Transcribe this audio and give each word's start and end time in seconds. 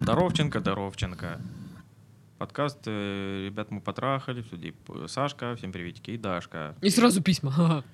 Здоровченко, 0.00 0.60
Здоровченко. 0.60 1.40
Подкаст 2.38 2.80
э, 2.86 3.44
«Ребят, 3.46 3.70
мы 3.70 3.80
потрахали». 3.80 4.44
В 4.88 5.06
Сашка, 5.06 5.54
всем 5.56 5.72
приветики, 5.72 6.10
и 6.10 6.18
Дашка. 6.18 6.74
И 6.82 6.90
сразу 6.90 7.22
письма. 7.22 7.84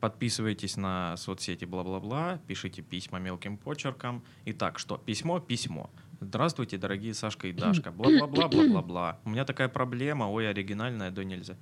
Подписывайтесь 0.00 0.76
на 0.76 1.16
соцсети 1.16 1.64
бла-бла-бла, 1.64 2.38
пишите 2.46 2.82
письма 2.82 3.18
мелким 3.18 3.56
почерком. 3.56 4.22
Итак, 4.44 4.78
что? 4.78 4.98
Письмо, 4.98 5.40
письмо. 5.40 5.90
Здравствуйте, 6.20 6.76
дорогие 6.78 7.14
Сашка 7.14 7.48
и 7.48 7.52
Дашка. 7.52 7.90
Бла-бла-бла, 7.96 8.48
бла-бла-бла. 8.48 9.18
У 9.24 9.30
меня 9.30 9.44
такая 9.44 9.68
проблема, 9.68 10.24
ой, 10.24 10.48
оригинальная, 10.48 11.10
да 11.10 11.24
нельзя. 11.24 11.56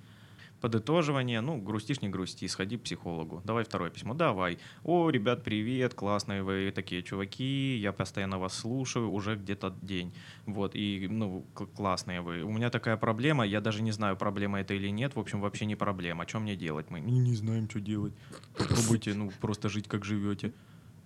Подытоживание, 0.60 1.42
ну, 1.42 1.58
грустишь, 1.58 2.00
не 2.00 2.08
грусти, 2.08 2.48
сходи 2.48 2.78
к 2.78 2.82
психологу. 2.82 3.42
Давай 3.44 3.64
второе 3.64 3.90
письмо, 3.90 4.14
давай. 4.14 4.58
О, 4.84 5.10
ребят, 5.10 5.44
привет, 5.44 5.94
классные 5.94 6.42
вы 6.42 6.72
такие 6.74 7.02
чуваки, 7.02 7.76
я 7.76 7.92
постоянно 7.92 8.38
вас 8.38 8.54
слушаю, 8.54 9.10
уже 9.10 9.36
где-то 9.36 9.74
день. 9.82 10.14
Вот, 10.46 10.74
и, 10.74 11.08
ну, 11.10 11.44
классные 11.76 12.22
вы. 12.22 12.42
У 12.42 12.50
меня 12.50 12.70
такая 12.70 12.96
проблема, 12.96 13.46
я 13.46 13.60
даже 13.60 13.82
не 13.82 13.92
знаю, 13.92 14.16
проблема 14.16 14.60
это 14.60 14.72
или 14.72 14.88
нет, 14.88 15.14
в 15.14 15.20
общем, 15.20 15.40
вообще 15.40 15.66
не 15.66 15.76
проблема. 15.76 16.26
Что 16.26 16.40
мне 16.40 16.56
делать? 16.56 16.90
Мы 16.90 17.00
не 17.00 17.34
знаем, 17.34 17.68
что 17.68 17.80
делать. 17.80 18.14
Попробуйте, 18.56 19.12
ну, 19.14 19.30
просто 19.40 19.68
жить, 19.68 19.88
как 19.88 20.04
живете. 20.04 20.52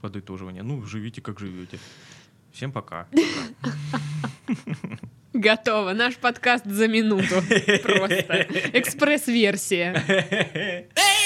Подытоживание. 0.00 0.62
Ну, 0.62 0.82
живите, 0.86 1.20
как 1.20 1.38
живете. 1.38 1.78
Всем 2.52 2.72
пока. 2.72 3.06
Готово. 5.32 5.92
Наш 5.92 6.16
подкаст 6.16 6.64
за 6.66 6.88
минуту. 6.88 7.42
Просто. 7.82 8.46
Экспресс-версия. 8.72 10.88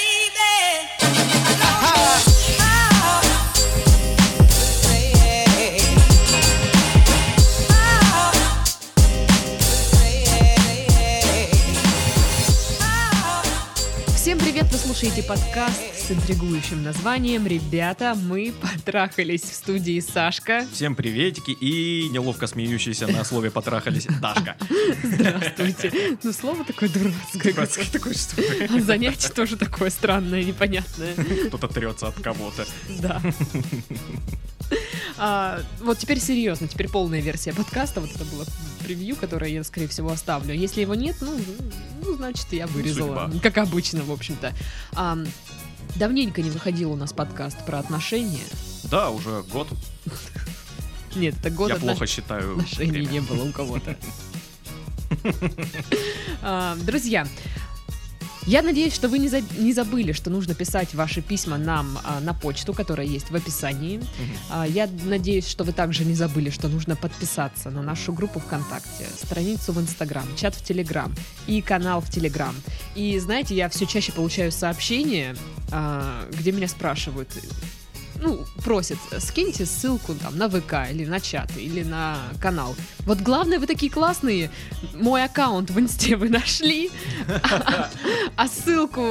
Вы 14.71 14.77
слушаете 14.77 15.23
подкаст 15.23 15.81
с 15.95 16.11
интригующим 16.11 16.83
названием 16.83 17.45
«Ребята, 17.47 18.15
мы 18.15 18.53
потрахались» 18.61 19.41
в 19.43 19.53
студии 19.53 19.99
Сашка. 19.99 20.65
Всем 20.73 20.95
приветики 20.95 21.51
и 21.51 22.09
неловко 22.09 22.47
смеющиеся 22.47 23.07
на 23.07 23.23
слове 23.23 23.51
«потрахались» 23.51 24.05
Дашка. 24.21 24.57
Здравствуйте. 25.03 26.17
Ну, 26.23 26.33
слово 26.33 26.63
такое 26.65 26.89
дурацкое. 26.89 27.53
Дурацкое 27.53 27.85
такое, 27.91 28.13
что 28.13 28.41
А 28.69 28.79
занятие 28.81 29.29
тоже 29.29 29.57
такое 29.57 29.89
странное, 29.89 30.43
непонятное. 30.43 31.13
кто-то 31.47 31.67
трется 31.67 32.07
от 32.07 32.15
кого-то. 32.21 32.65
Да. 32.99 33.21
А, 35.17 35.61
вот 35.81 35.97
теперь 35.97 36.19
серьезно, 36.19 36.67
теперь 36.67 36.89
полная 36.89 37.21
версия 37.21 37.53
подкаста. 37.53 38.01
Вот 38.01 38.11
это 38.11 38.25
было 38.25 38.45
превью, 38.83 39.15
которое 39.15 39.49
я, 39.51 39.63
скорее 39.63 39.87
всего, 39.87 40.11
оставлю. 40.11 40.53
Если 40.53 40.81
его 40.81 40.95
нет, 40.95 41.15
ну, 41.21 41.39
ну 42.03 42.15
значит, 42.15 42.47
я 42.51 42.67
вырезала. 42.67 43.27
судьба. 43.27 43.41
Как 43.41 43.57
обычно, 43.57 44.03
в 44.03 44.11
общем-то. 44.11 44.53
А, 44.93 45.17
давненько 45.95 46.41
не 46.41 46.49
выходил 46.49 46.91
у 46.91 46.95
нас 46.95 47.13
подкаст 47.13 47.65
про 47.65 47.79
отношения. 47.79 48.43
Да, 48.83 49.09
уже 49.09 49.43
год. 49.51 49.67
Нет, 51.15 51.35
это 51.39 51.49
год 51.49 51.69
Я 51.69 51.77
плохо 51.77 52.05
считаю 52.05 52.53
отношений 52.53 53.05
не 53.05 53.21
было 53.21 53.43
у 53.43 53.51
кого-то. 53.51 53.95
А, 56.41 56.75
Друзья, 56.75 57.27
я 58.47 58.61
надеюсь, 58.61 58.93
что 58.93 59.07
вы 59.09 59.19
не, 59.19 59.27
за- 59.29 59.41
не 59.57 59.73
забыли, 59.73 60.11
что 60.11 60.29
нужно 60.29 60.53
писать 60.55 60.93
ваши 60.93 61.21
письма 61.21 61.57
нам 61.57 61.97
а, 62.03 62.19
на 62.19 62.33
почту, 62.33 62.73
которая 62.73 63.07
есть 63.07 63.31
в 63.31 63.35
описании. 63.35 63.97
Мгм. 63.97 64.07
А, 64.51 64.65
Я 64.67 64.87
надеюсь, 65.05 65.47
что 65.47 65.63
вы 65.63 65.71
также 65.73 66.05
не 66.05 66.13
забыли, 66.13 66.49
что 66.49 66.67
нужно 66.67 66.95
подписаться 66.95 67.69
на 67.71 67.81
нашу 67.81 68.13
группу 68.13 68.39
ВКонтакте, 68.39 69.05
страницу 69.21 69.71
в 69.73 69.79
Инстаграм, 69.81 70.25
чат 70.35 70.55
в 70.55 70.63
Телеграм 70.63 71.13
и 71.47 71.61
канал 71.61 72.01
в 72.01 72.09
Телеграм. 72.09 72.55
И 72.95 73.17
знаете, 73.19 73.55
я 73.55 73.67
все 73.69 73.85
чаще 73.85 74.11
получаю 74.11 74.51
сообщения, 74.51 75.35
а, 75.71 76.27
где 76.31 76.51
меня 76.51 76.67
спрашивают, 76.67 77.29
ну, 78.21 78.45
просят, 78.63 78.97
скиньте 79.19 79.65
ссылку 79.65 80.15
там 80.15 80.37
на 80.37 80.49
ВК 80.49 80.89
или 80.91 81.05
на 81.05 81.19
чат 81.19 81.55
или 81.57 81.83
на 81.83 82.17
канал. 82.41 82.75
Вот 82.99 83.19
главное, 83.19 83.59
вы 83.59 83.67
такие 83.67 83.91
классные, 83.91 84.51
мой 84.93 85.23
аккаунт 85.23 85.69
в 85.69 85.79
Инсте 85.79 86.15
вы 86.15 86.29
нашли, 86.29 86.89
а, 88.35 88.47
ссылку 88.47 89.01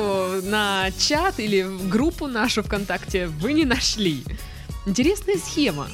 на 0.43 0.91
чат 0.99 1.39
или 1.39 1.67
группу 1.89 2.27
нашу 2.27 2.63
ВКонтакте 2.63 3.27
вы 3.27 3.53
не 3.53 3.65
нашли. 3.65 4.25
Интересная 4.87 5.39
схема. 5.39 5.89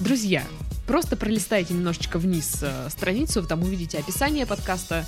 Друзья, 0.00 0.44
просто 0.86 1.16
пролистайте 1.16 1.74
немножечко 1.74 2.18
вниз 2.18 2.58
э, 2.62 2.88
страницу, 2.90 3.42
вы 3.42 3.48
там 3.48 3.62
увидите 3.62 3.98
описание 3.98 4.46
подкаста, 4.46 5.04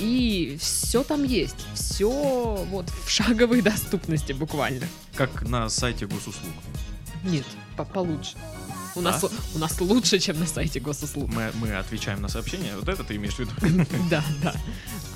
и 0.00 0.56
все 0.60 1.02
там 1.04 1.24
есть. 1.24 1.56
Все 1.74 2.10
вот 2.70 2.86
в 3.04 3.10
шаговой 3.10 3.60
доступности 3.72 4.32
буквально. 4.32 4.86
Как 5.14 5.42
на 5.42 5.68
сайте 5.68 6.06
госуслуг. 6.06 6.54
Нет, 7.24 7.44
по- 7.76 7.84
получше. 7.84 8.36
У 8.96 9.02
нас, 9.02 9.20
Да? 9.20 9.28
у 9.54 9.58
нас 9.58 9.80
лучше, 9.80 10.18
чем 10.18 10.40
на 10.40 10.46
сайте 10.46 10.80
госуслуг. 10.80 11.28
Мы, 11.32 11.52
мы 11.60 11.76
отвечаем 11.76 12.20
на 12.20 12.28
сообщения. 12.28 12.72
Вот 12.74 12.88
это 12.88 13.04
ты 13.04 13.14
имеешь 13.16 13.34
в 13.34 13.38
виду? 13.38 13.52
Да, 14.10 14.24
да. 14.42 14.52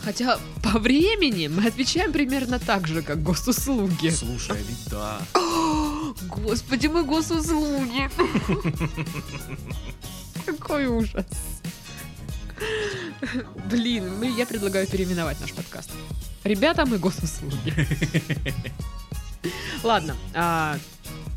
Хотя 0.04 0.38
по 0.62 0.78
времени 0.78 1.48
мы 1.48 1.66
отвечаем 1.66 2.12
примерно 2.12 2.58
так 2.60 2.86
же, 2.86 3.02
как 3.02 3.22
госуслуги. 3.22 4.10
Слушай, 4.10 4.52
а 4.52 4.62
ведь 4.62 4.88
да. 4.90 5.18
Господи, 6.28 6.86
мы 6.88 7.02
госуслуги. 7.04 8.08
Какой 10.46 10.86
ужас. 10.86 11.24
Блин, 13.70 14.18
мы- 14.18 14.36
я 14.36 14.46
предлагаю 14.46 14.86
переименовать 14.86 15.40
наш 15.40 15.52
подкаст. 15.52 15.90
Ребята, 16.44 16.84
мы 16.86 16.98
госуслуги. 16.98 17.74
Ладно, 19.82 20.16
а, 20.34 20.78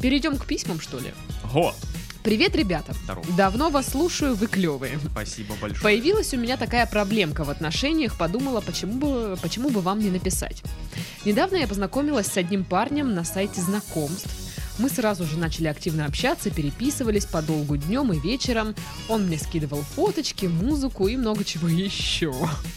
перейдем 0.01 0.37
к 0.37 0.45
письмам, 0.45 0.79
что 0.79 0.99
ли. 0.99 1.13
Го! 1.53 1.73
Привет, 2.23 2.57
ребята. 2.57 2.93
Здорово. 3.05 3.25
Давно 3.37 3.69
вас 3.69 3.87
слушаю, 3.87 4.35
вы 4.35 4.47
клевые. 4.47 4.99
Спасибо 5.11 5.55
большое. 5.61 5.81
Появилась 5.81 6.33
у 6.33 6.37
меня 6.37 6.57
такая 6.57 6.85
проблемка 6.85 7.45
в 7.45 7.49
отношениях, 7.49 8.17
подумала, 8.17 8.59
почему 8.59 8.93
бы, 8.99 9.37
почему 9.41 9.69
бы 9.69 9.79
вам 9.79 9.99
не 9.99 10.09
написать. 10.09 10.61
Недавно 11.23 11.55
я 11.55 11.67
познакомилась 11.67 12.27
с 12.27 12.35
одним 12.35 12.65
парнем 12.65 13.15
на 13.15 13.23
сайте 13.23 13.61
знакомств. 13.61 14.29
Мы 14.79 14.89
сразу 14.89 15.25
же 15.25 15.37
начали 15.37 15.67
активно 15.67 16.05
общаться, 16.05 16.51
переписывались 16.51 17.25
подолгу 17.25 17.77
днем 17.77 18.13
и 18.13 18.19
вечером. 18.19 18.75
Он 19.09 19.25
мне 19.25 19.37
скидывал 19.37 19.81
фоточки, 19.81 20.45
музыку 20.45 21.07
и 21.07 21.17
много 21.17 21.43
чего 21.43 21.67
еще. 21.67 22.33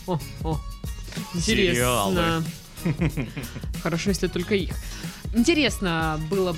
О-о. 0.07 0.61
Интересно. 1.35 2.43
Хорошо, 3.83 4.11
если 4.11 4.29
только 4.29 4.55
их. 4.55 4.75
Интересно 5.35 6.21
было 6.31 6.57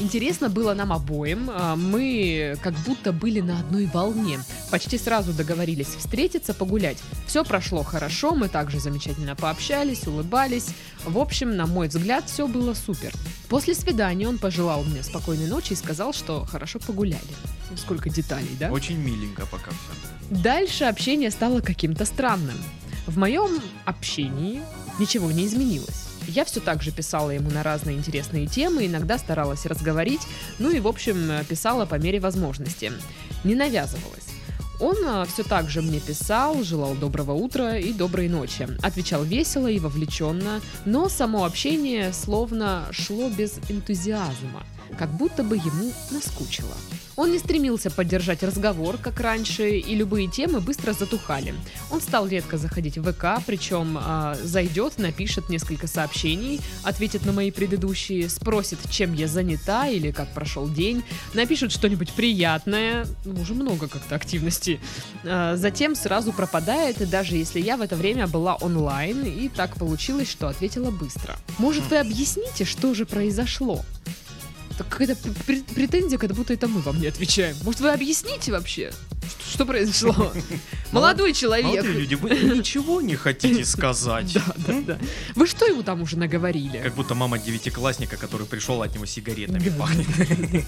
Интересно 0.00 0.48
было 0.48 0.74
нам 0.74 0.92
обоим. 0.92 1.50
А, 1.52 1.74
Мы 1.74 2.56
как 2.62 2.74
будто 2.86 3.12
были 3.12 3.40
на 3.40 3.58
одной 3.58 3.86
волне. 3.86 4.38
Почти 4.70 4.96
сразу 4.96 5.32
договорились 5.32 5.88
встретиться, 5.88 6.54
погулять. 6.54 6.98
Все 7.26 7.44
прошло 7.44 7.82
хорошо, 7.82 8.34
мы 8.34 8.48
также 8.48 8.78
замечательно 8.78 9.34
пообщались, 9.34 10.06
улыбались. 10.06 10.66
В 11.04 11.18
общем, 11.18 11.56
на 11.56 11.66
мой 11.66 11.88
взгляд, 11.88 12.24
все 12.28 12.46
было 12.46 12.74
супер. 12.74 13.12
После 13.48 13.74
свидания 13.74 14.28
он 14.28 14.38
пожелал 14.38 14.84
мне 14.84 15.02
спокойной 15.02 15.48
ночи 15.48 15.72
и 15.72 15.76
сказал, 15.76 16.12
что 16.12 16.44
хорошо 16.44 16.78
погуляли. 16.78 17.18
Сколько 17.76 18.08
деталей, 18.08 18.56
да? 18.58 18.70
Очень 18.70 18.98
миленько 18.98 19.46
пока 19.46 19.70
все. 19.70 20.40
Дальше 20.42 20.84
общение 20.84 21.30
стало 21.30 21.60
каким-то 21.60 22.04
странным. 22.04 22.56
В 23.06 23.18
моем 23.18 23.60
общении 23.84 24.60
ничего 24.98 25.32
не 25.32 25.46
изменилось. 25.46 26.07
Я 26.28 26.44
все 26.44 26.60
так 26.60 26.82
же 26.82 26.92
писала 26.92 27.30
ему 27.30 27.50
на 27.50 27.62
разные 27.62 27.96
интересные 27.96 28.46
темы, 28.46 28.86
иногда 28.86 29.18
старалась 29.18 29.66
разговорить, 29.66 30.20
ну 30.58 30.70
и, 30.70 30.78
в 30.78 30.86
общем, 30.86 31.30
э, 31.30 31.44
писала 31.44 31.86
по 31.86 31.96
мере 31.96 32.20
возможности. 32.20 32.92
Не 33.44 33.54
навязывалась. 33.54 34.28
Он 34.80 35.26
все 35.26 35.42
так 35.42 35.68
же 35.68 35.82
мне 35.82 35.98
писал, 35.98 36.62
желал 36.62 36.94
доброго 36.94 37.32
утра 37.32 37.78
и 37.78 37.92
доброй 37.92 38.28
ночи. 38.28 38.68
Отвечал 38.80 39.24
весело 39.24 39.66
и 39.66 39.80
вовлеченно, 39.80 40.60
но 40.84 41.08
само 41.08 41.44
общение 41.44 42.12
словно 42.12 42.86
шло 42.92 43.28
без 43.28 43.58
энтузиазма, 43.68 44.64
как 44.98 45.10
будто 45.10 45.42
бы 45.42 45.56
ему 45.56 45.92
наскучило. 46.10 46.74
Он 47.18 47.32
не 47.32 47.40
стремился 47.40 47.90
поддержать 47.90 48.44
разговор, 48.44 48.96
как 48.96 49.18
раньше, 49.18 49.70
и 49.70 49.94
любые 49.96 50.28
темы 50.28 50.60
быстро 50.60 50.92
затухали. 50.92 51.52
Он 51.90 52.00
стал 52.00 52.28
редко 52.28 52.58
заходить 52.58 52.96
в 52.96 53.12
ВК, 53.12 53.42
причем 53.44 53.98
а, 54.00 54.36
зайдет, 54.40 54.98
напишет 54.98 55.48
несколько 55.48 55.88
сообщений, 55.88 56.60
ответит 56.84 57.26
на 57.26 57.32
мои 57.32 57.50
предыдущие, 57.50 58.28
спросит, 58.28 58.78
чем 58.88 59.14
я 59.14 59.26
занята 59.26 59.88
или 59.88 60.12
как 60.12 60.32
прошел 60.32 60.68
день, 60.68 61.02
напишет 61.34 61.72
что-нибудь 61.72 62.12
приятное, 62.12 63.04
ну, 63.24 63.40
уже 63.40 63.54
много 63.54 63.88
как-то 63.88 64.14
активности. 64.14 64.78
А, 65.24 65.56
затем 65.56 65.96
сразу 65.96 66.32
пропадает, 66.32 67.10
даже 67.10 67.34
если 67.34 67.58
я 67.58 67.76
в 67.76 67.80
это 67.80 67.96
время 67.96 68.28
была 68.28 68.54
онлайн, 68.54 69.24
и 69.24 69.48
так 69.48 69.74
получилось, 69.74 70.30
что 70.30 70.46
ответила 70.46 70.92
быстро. 70.92 71.34
Может, 71.58 71.82
вы 71.90 71.98
объясните, 71.98 72.64
что 72.64 72.94
же 72.94 73.06
произошло? 73.06 73.84
Так 74.78 74.88
какая-то 74.88 75.16
пр- 75.16 75.34
пр- 75.46 75.74
претензия, 75.74 76.18
как 76.18 76.32
будто 76.32 76.52
это 76.54 76.68
мы 76.68 76.80
вам 76.80 77.00
не 77.00 77.08
отвечаем. 77.08 77.56
Может, 77.64 77.80
вы 77.80 77.90
объясните 77.90 78.52
вообще? 78.52 78.92
Что 79.52 79.66
произошло? 79.66 80.32
Молодой 80.92 81.32
человек. 81.32 81.66
Молодые 81.66 81.94
люди, 81.94 82.14
вы 82.14 82.30
ничего 82.30 83.00
не 83.00 83.16
хотите 83.16 83.64
сказать? 83.66 84.32
Да, 84.32 84.44
да, 84.66 84.80
да. 84.86 84.98
Вы 85.34 85.46
что 85.48 85.66
ему 85.66 85.82
там 85.82 86.00
уже 86.02 86.16
наговорили? 86.16 86.78
Как 86.78 86.94
будто 86.94 87.14
мама 87.14 87.38
девятиклассника, 87.38 88.16
который 88.16 88.46
пришел 88.46 88.80
от 88.82 88.94
него 88.94 89.04
сигаретами 89.04 89.68
пахнет. 89.76 90.06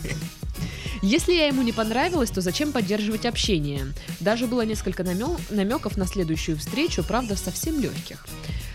Если 1.03 1.33
я 1.33 1.47
ему 1.47 1.63
не 1.63 1.73
понравилась, 1.73 2.31
то 2.31 2.41
зачем 2.41 2.73
поддерживать 2.73 3.25
общение? 3.25 3.87
Даже 4.19 4.47
было 4.47 4.63
несколько 4.63 5.03
намеков 5.05 5.97
на 5.97 6.07
следующую 6.07 6.59
встречу, 6.59 7.03
правда, 7.03 7.37
совсем 7.37 7.81
легких. 7.81 8.27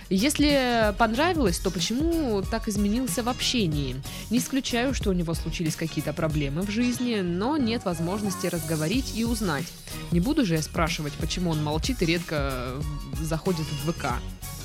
Если 0.10 0.94
понравилось, 0.98 1.57
то 1.57 1.72
почему 1.72 2.44
так 2.44 2.68
изменился 2.68 3.24
в 3.24 3.30
общении? 3.30 3.96
Не 4.30 4.38
исключаю, 4.38 4.94
что 4.94 5.10
у 5.10 5.13
него 5.13 5.34
случились 5.34 5.75
какие-то 5.75 6.13
проблемы 6.13 6.62
в 6.62 6.69
жизни, 6.69 7.22
но 7.22 7.57
нет 7.57 7.86
возможности 7.86 8.48
разговорить 8.48 9.13
и 9.16 9.25
узнать. 9.25 9.66
Не 10.12 10.19
буду 10.19 10.46
же 10.46 10.56
я 10.56 10.62
спрашивать, 10.62 11.13
почему 11.13 11.50
он 11.50 11.63
молчит 11.63 12.02
и 12.02 12.06
редко 12.06 12.75
заходит 13.19 13.66
в 13.66 13.92
ВК. 13.92 14.06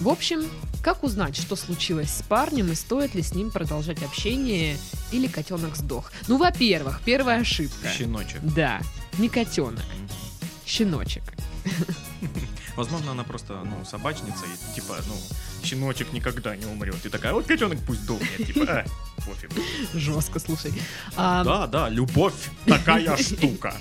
В 0.01 0.09
общем, 0.09 0.45
как 0.83 1.05
узнать, 1.05 1.37
что 1.37 1.57
случилось 1.57 2.11
с 2.11 2.23
парнем 2.23 2.73
и 2.73 2.75
стоит 2.75 3.15
ли 3.15 3.23
с 3.23 3.35
ним 3.35 3.51
продолжать 3.51 4.03
общение 4.03 4.77
или 5.13 5.27
котенок 5.27 5.77
сдох? 5.77 6.13
Ну, 6.29 6.37
во-первых, 6.37 7.01
первая 7.05 7.41
ошибка. 7.41 7.89
Щеночек. 7.89 8.41
Да, 8.43 8.81
не 9.19 9.29
котенок, 9.29 9.85
щеночек. 10.67 11.23
Возможно, 12.77 13.13
она 13.13 13.25
просто, 13.25 13.55
ну, 13.65 13.85
собачница, 13.85 14.45
и 14.47 14.75
типа, 14.75 14.97
ну, 15.07 15.15
щеночек 15.65 16.13
никогда 16.13 16.57
не 16.57 16.67
умрет. 16.67 17.05
И 17.05 17.09
такая, 17.09 17.33
вот 17.33 17.47
котенок 17.47 17.79
пусть 17.87 18.07
дохнет, 18.07 18.47
типа, 18.47 18.65
а, 18.69 18.85
пофиг. 19.25 19.51
Жестко, 19.95 20.39
слушай. 20.41 20.73
А, 21.17 21.45
Да, 21.45 21.67
да, 21.67 21.89
любовь 21.89 22.35
такая 22.67 23.17
штука. 23.17 23.75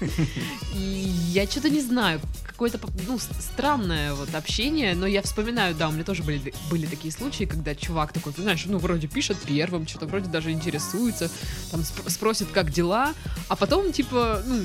Я 0.74 1.46
что-то 1.46 1.70
не 1.70 1.80
знаю, 1.80 2.20
какое-то 2.46 2.78
ну, 3.08 3.18
странное 3.18 4.14
вот 4.14 4.34
общение, 4.34 4.94
но 4.94 5.06
я 5.06 5.22
вспоминаю, 5.22 5.74
да, 5.74 5.88
у 5.88 5.92
меня 5.92 6.04
тоже 6.04 6.22
были, 6.22 6.52
были 6.70 6.86
такие 6.86 7.12
случаи, 7.12 7.44
когда 7.44 7.74
чувак 7.74 8.12
такой, 8.12 8.32
ты 8.32 8.42
знаешь, 8.42 8.64
ну, 8.66 8.78
вроде 8.78 9.06
пишет 9.08 9.38
первым, 9.46 9.86
что-то 9.86 10.06
вроде 10.06 10.28
даже 10.28 10.50
интересуется, 10.52 11.30
там 11.70 11.80
сп- 11.80 12.08
спросит, 12.10 12.48
как 12.52 12.70
дела, 12.70 13.14
а 13.48 13.56
потом, 13.56 13.92
типа, 13.92 14.42
ну, 14.46 14.62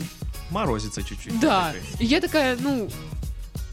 Морозится 0.52 1.04
чуть-чуть. 1.04 1.40
да, 1.40 1.74
такой. 1.74 1.82
и 2.00 2.06
я 2.06 2.22
такая, 2.22 2.58
ну, 2.60 2.90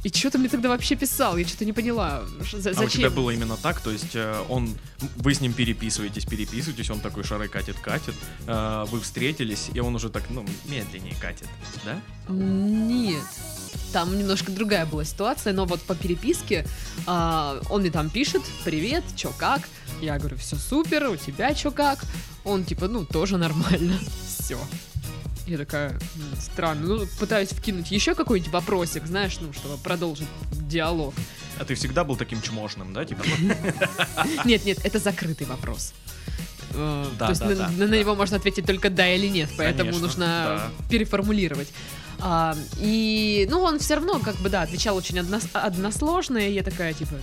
и 0.07 0.17
что 0.17 0.31
ты 0.31 0.39
мне 0.39 0.49
тогда 0.49 0.69
вообще 0.69 0.95
писал? 0.95 1.37
Я 1.37 1.45
что-то 1.47 1.65
не 1.65 1.73
поняла. 1.73 2.23
Ш- 2.45 2.59
за- 2.61 2.71
А 2.71 2.73
у 2.73 2.75
тебя 2.77 3.09
Зачем? 3.09 3.15
было 3.15 3.31
именно 3.31 3.57
так, 3.57 3.81
то 3.81 3.91
есть 3.91 4.15
э, 4.15 4.45
он, 4.49 4.77
вы 5.17 5.35
с 5.35 5.41
ним 5.41 5.53
переписываетесь, 5.53 6.25
переписываетесь, 6.25 6.91
он 6.91 7.01
такой 7.01 7.25
шары 7.25 7.49
катит, 7.49 7.77
катит, 7.81 8.15
э, 8.47 8.85
вы 8.89 9.01
встретились, 9.01 9.69
и 9.75 9.81
он 9.81 9.97
уже 9.97 10.09
так, 10.09 10.23
ну, 10.31 10.47
медленнее 10.67 11.17
катит, 11.21 11.49
да? 11.85 12.01
Нет. 12.29 13.23
Там 13.93 14.17
немножко 14.17 14.53
другая 14.53 14.87
была 14.87 15.05
ситуация, 15.05 15.53
но 15.53 15.65
вот 15.65 15.81
по 15.83 15.95
переписке 15.95 16.67
а, 17.07 17.61
он 17.71 17.81
мне 17.81 17.91
там 17.91 18.11
пишет, 18.11 18.43
привет, 18.65 19.05
чё 19.17 19.33
как? 19.37 19.63
Я 20.01 20.19
говорю, 20.19 20.37
все 20.37 20.57
супер, 20.57 21.09
у 21.09 21.17
тебя 21.17 21.53
чё 21.55 21.71
как? 21.71 22.05
Он 22.45 22.65
типа, 22.65 22.87
ну, 22.89 23.05
тоже 23.05 23.39
нормально. 23.39 23.99
Все. 24.39 24.59
Я 25.47 25.59
такая, 25.59 25.91
«М, 25.93 26.01
странно. 26.41 26.87
Ну, 26.87 27.07
пытаюсь 27.21 27.51
вкинуть 27.51 27.91
еще 27.93 28.15
какой-нибудь 28.15 28.53
вопросик, 28.53 29.07
знаешь, 29.07 29.39
ну, 29.41 29.53
чтобы 29.53 29.77
продолжить 29.79 30.27
диалог. 30.53 31.15
А 31.59 31.65
ты 31.65 31.75
всегда 31.77 32.03
был 32.05 32.17
таким 32.17 32.43
чмошным, 32.43 32.93
да, 32.93 33.05
типа? 33.05 33.23
Нет, 34.45 34.65
нет, 34.65 34.79
это 34.85 34.99
закрытый 34.99 35.47
вопрос. 35.47 35.95
Э, 36.75 37.07
Да, 37.19 37.27
То 37.27 37.31
есть 37.31 37.41
да, 37.41 37.47
на, 37.49 37.55
да, 37.55 37.69
на 37.69 37.87
да. 37.89 37.97
него 37.99 38.15
можно 38.17 38.37
ответить 38.39 38.67
только 38.67 38.91
да 38.91 39.09
или 39.09 39.29
нет, 39.29 39.49
поэтому 39.57 39.91
Конечно, 39.91 40.07
нужно 40.07 40.27
да. 40.27 40.71
переформулировать. 40.91 41.69
А, 42.19 42.57
и, 42.81 43.47
ну, 43.51 43.61
он 43.61 43.79
все 43.79 43.95
равно, 43.95 44.19
как 44.19 44.37
бы, 44.37 44.49
да, 44.49 44.63
отвечал 44.63 44.97
очень 44.97 45.19
однос- 45.19 45.49
односложно, 45.53 46.39
и 46.39 46.53
я 46.53 46.63
такая, 46.63 46.93
типа... 46.93 47.15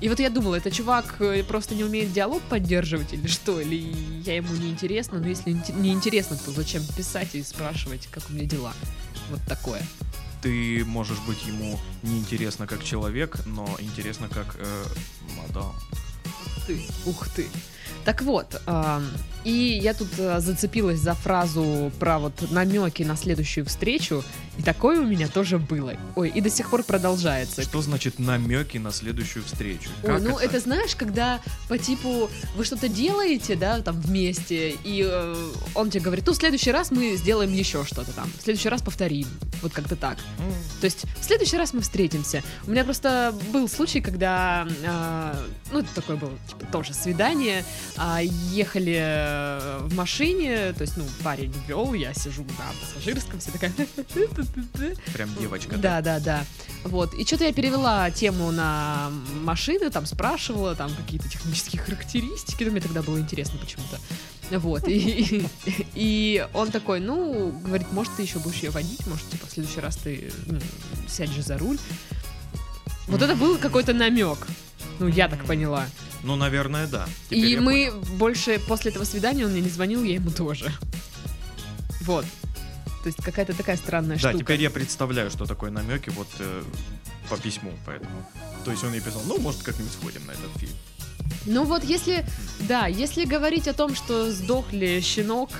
И 0.00 0.08
вот 0.08 0.20
я 0.20 0.30
думала, 0.30 0.54
это 0.54 0.70
чувак 0.70 1.16
э, 1.20 1.42
просто 1.42 1.74
не 1.74 1.82
умеет 1.82 2.12
диалог 2.12 2.40
поддерживать 2.42 3.12
или 3.12 3.26
что, 3.26 3.60
или 3.60 3.94
я 4.24 4.36
ему 4.36 4.54
не 4.54 4.70
интересно, 4.70 5.18
но 5.18 5.26
если 5.26 5.56
не 5.74 5.92
интересно, 5.92 6.36
то 6.36 6.52
зачем 6.52 6.82
писать 6.96 7.34
и 7.34 7.42
спрашивать, 7.42 8.06
как 8.06 8.22
у 8.30 8.32
меня 8.32 8.44
дела? 8.44 8.72
Вот 9.30 9.40
такое. 9.48 9.82
Ты 10.40 10.84
можешь 10.84 11.18
быть 11.26 11.44
ему 11.46 11.80
неинтересно 12.04 12.68
как 12.68 12.84
человек, 12.84 13.44
но 13.44 13.68
интересно 13.80 14.28
как 14.28 14.56
э, 14.58 14.84
мадам. 15.36 15.74
Ух 16.24 16.66
ты, 16.66 16.80
ух 17.04 17.28
ты. 17.30 17.46
Так 18.04 18.22
вот, 18.22 18.62
ам, 18.66 19.04
и 19.44 19.50
я 19.82 19.94
тут 19.94 20.08
а, 20.18 20.40
зацепилась 20.40 21.00
за 21.00 21.14
фразу 21.14 21.92
про 21.98 22.18
вот 22.18 22.50
намеки 22.50 23.02
на 23.02 23.16
следующую 23.16 23.66
встречу, 23.66 24.24
и 24.58 24.62
такое 24.62 25.00
у 25.00 25.06
меня 25.06 25.28
тоже 25.28 25.58
было. 25.58 25.94
Ой, 26.16 26.30
и 26.30 26.40
до 26.40 26.50
сих 26.50 26.70
пор 26.70 26.82
продолжается. 26.82 27.62
Что 27.62 27.80
значит 27.80 28.18
намеки 28.18 28.76
на 28.78 28.90
следующую 28.90 29.44
встречу? 29.44 29.88
Ой, 30.02 30.08
Как 30.14 30.22
ну 30.22 30.38
это? 30.38 30.58
знаешь, 30.58 30.96
когда 30.96 31.40
по 31.68 31.78
типу 31.78 32.28
вы 32.56 32.64
что-то 32.64 32.88
делаете, 32.88 33.54
да, 33.54 33.80
там 33.80 34.00
вместе, 34.00 34.70
и 34.84 35.06
э, 35.08 35.50
он 35.74 35.90
тебе 35.90 36.02
говорит, 36.02 36.26
ну, 36.26 36.32
в 36.32 36.36
следующий 36.36 36.72
раз 36.72 36.90
мы 36.90 37.14
сделаем 37.16 37.52
еще 37.52 37.84
что-то 37.84 38.12
там, 38.12 38.28
в 38.38 38.42
следующий 38.42 38.68
раз 38.68 38.82
повторим, 38.82 39.28
вот 39.62 39.72
как-то 39.72 39.94
так. 39.94 40.18
М, 40.38 40.52
То 40.80 40.86
есть 40.86 41.04
в 41.20 41.24
следующий 41.24 41.56
раз 41.56 41.72
мы 41.72 41.80
встретимся. 41.80 42.42
У 42.66 42.70
меня 42.72 42.84
просто 42.84 43.32
был 43.52 43.68
случай, 43.68 44.00
когда, 44.00 44.66
а, 44.84 45.40
ну, 45.70 45.78
это 45.80 45.94
такое 45.94 46.16
было, 46.16 46.32
типа, 46.48 46.66
тоже 46.72 46.94
свидание, 46.94 47.64
а, 47.96 48.20
ехали 48.22 48.98
э, 49.00 49.78
в 49.82 49.94
машине, 49.94 50.72
то 50.72 50.82
есть, 50.82 50.96
ну, 50.96 51.04
парень 51.22 51.54
вел, 51.68 51.94
я 51.94 52.12
сижу 52.12 52.42
на 52.42 52.64
пассажирском, 52.80 53.38
все 53.38 53.52
такая... 53.52 53.72
Прям 55.12 55.34
девочка. 55.38 55.76
Да, 55.76 56.00
да, 56.00 56.20
да. 56.20 56.44
Вот. 56.84 57.14
И 57.14 57.24
что-то 57.24 57.44
я 57.44 57.52
перевела 57.52 58.10
тему 58.10 58.50
на 58.50 59.10
машины, 59.42 59.90
там 59.90 60.06
спрашивала, 60.06 60.74
там 60.74 60.94
какие-то 60.94 61.28
технические 61.28 61.82
характеристики. 61.82 62.64
Ну, 62.64 62.70
мне 62.70 62.80
тогда 62.80 63.02
было 63.02 63.18
интересно 63.18 63.58
почему-то. 63.58 63.98
Вот. 64.58 64.84
И, 64.88 65.46
и 65.94 66.46
он 66.54 66.70
такой, 66.70 67.00
ну, 67.00 67.50
говорит, 67.64 67.92
может, 67.92 68.14
ты 68.16 68.22
еще 68.22 68.38
будешь 68.38 68.62
ее 68.62 68.70
водить, 68.70 69.06
может, 69.06 69.28
типа, 69.28 69.46
в 69.46 69.50
следующий 69.50 69.80
раз 69.80 69.96
ты 69.96 70.32
ну, 70.46 70.60
сядешь 71.08 71.44
за 71.44 71.58
руль. 71.58 71.78
Вот 73.06 73.22
это 73.22 73.34
был 73.34 73.58
какой-то 73.58 73.92
намек. 73.94 74.38
Ну, 74.98 75.08
я 75.08 75.28
так 75.28 75.44
поняла. 75.44 75.86
Ну, 76.22 76.36
наверное, 76.36 76.86
да. 76.86 77.08
Теперь 77.30 77.52
И 77.52 77.56
мы 77.58 77.90
понял. 77.90 78.16
больше 78.16 78.60
после 78.66 78.90
этого 78.90 79.04
свидания 79.04 79.44
он 79.44 79.52
мне 79.52 79.60
не 79.60 79.68
звонил, 79.68 80.02
я 80.02 80.14
ему 80.14 80.30
тоже. 80.30 80.72
Вот. 82.02 82.24
То 83.02 83.06
есть 83.08 83.22
какая-то 83.22 83.54
такая 83.56 83.76
странная 83.76 84.16
Да, 84.16 84.30
штука. 84.30 84.38
теперь 84.44 84.60
я 84.62 84.70
представляю, 84.70 85.30
что 85.30 85.46
такое 85.46 85.70
намеки 85.70 86.10
вот 86.10 86.28
э, 86.40 86.62
по 87.30 87.36
письму, 87.36 87.72
поэтому. 87.86 88.10
То 88.64 88.70
есть 88.72 88.82
он 88.84 88.92
ей 88.92 89.00
писал, 89.00 89.22
ну, 89.26 89.38
может, 89.38 89.62
как-нибудь 89.62 89.92
сходим 89.92 90.26
на 90.26 90.32
этот 90.32 90.50
фильм. 90.56 90.72
Ну 91.46 91.64
вот 91.64 91.84
если, 91.84 92.24
да, 92.60 92.86
если 92.86 93.24
говорить 93.24 93.68
о 93.68 93.72
том, 93.72 93.94
что 93.94 94.30
сдохли 94.32 95.00
щенок, 95.00 95.50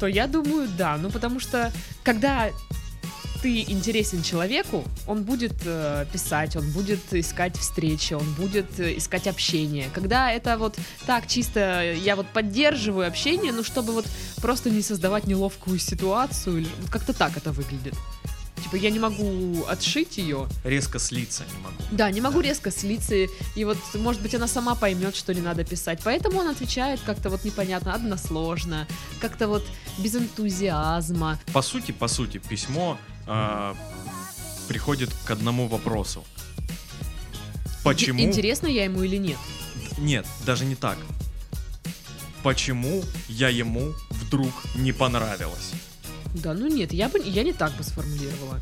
то 0.00 0.06
я 0.06 0.26
думаю, 0.26 0.68
да. 0.76 0.96
Ну 0.96 1.10
потому 1.10 1.40
что, 1.40 1.72
когда 2.02 2.50
ты 3.46 3.62
интересен 3.68 4.24
человеку, 4.24 4.82
он 5.06 5.22
будет 5.22 5.52
э, 5.64 6.04
писать, 6.12 6.56
он 6.56 6.68
будет 6.72 6.98
искать 7.12 7.56
встречи, 7.56 8.12
он 8.12 8.28
будет 8.32 8.80
э, 8.80 8.96
искать 8.98 9.28
общение. 9.28 9.88
Когда 9.94 10.32
это 10.32 10.58
вот 10.58 10.76
так 11.06 11.28
чисто, 11.28 11.92
я 11.94 12.16
вот 12.16 12.26
поддерживаю 12.26 13.06
общение, 13.06 13.52
ну 13.52 13.62
чтобы 13.62 13.92
вот 13.92 14.06
просто 14.42 14.68
не 14.68 14.82
создавать 14.82 15.28
неловкую 15.28 15.78
ситуацию, 15.78 16.66
вот 16.80 16.90
как-то 16.90 17.12
так 17.12 17.36
это 17.36 17.52
выглядит. 17.52 17.94
Типа 18.62 18.76
я 18.76 18.90
не 18.90 18.98
могу 18.98 19.64
отшить 19.68 20.18
ее, 20.18 20.48
Резко 20.64 20.98
слиться 20.98 21.44
не 21.54 21.62
могу. 21.62 21.76
да, 21.92 22.10
не 22.10 22.20
могу 22.20 22.40
Да. 22.42 22.48
резко 22.48 22.70
слиться, 22.70 23.14
и 23.14 23.64
вот, 23.64 23.78
может 23.94 24.20
быть, 24.22 24.34
она 24.34 24.48
сама 24.48 24.74
поймет, 24.74 25.14
что 25.14 25.32
не 25.34 25.40
надо 25.40 25.64
писать. 25.64 26.00
Поэтому 26.02 26.40
он 26.40 26.48
отвечает 26.48 27.00
как-то 27.06 27.30
вот 27.30 27.44
непонятно, 27.44 27.94
односложно, 27.94 28.88
как-то 29.20 29.46
вот 29.48 29.64
без 29.98 30.14
энтузиазма. 30.16 31.38
По 31.52 31.62
сути, 31.62 31.92
по 31.92 32.08
сути, 32.08 32.38
письмо 32.38 32.98
э, 33.26 33.74
приходит 34.68 35.10
к 35.26 35.30
одному 35.30 35.68
вопросу. 35.68 36.24
Почему? 37.84 38.20
Интересно 38.20 38.66
я 38.66 38.84
ему 38.84 39.02
или 39.02 39.16
нет? 39.16 39.38
Нет, 39.98 40.26
даже 40.44 40.64
не 40.64 40.74
так. 40.74 40.98
Почему 42.42 43.02
я 43.28 43.48
ему 43.48 43.92
вдруг 44.10 44.52
не 44.74 44.92
понравилась? 44.92 45.72
Да, 46.42 46.54
ну 46.54 46.66
нет, 46.66 46.92
я 46.92 47.08
бы 47.08 47.18
я 47.18 47.42
не 47.42 47.52
так 47.52 47.72
бы 47.72 47.82
сформулировала. 47.82 48.60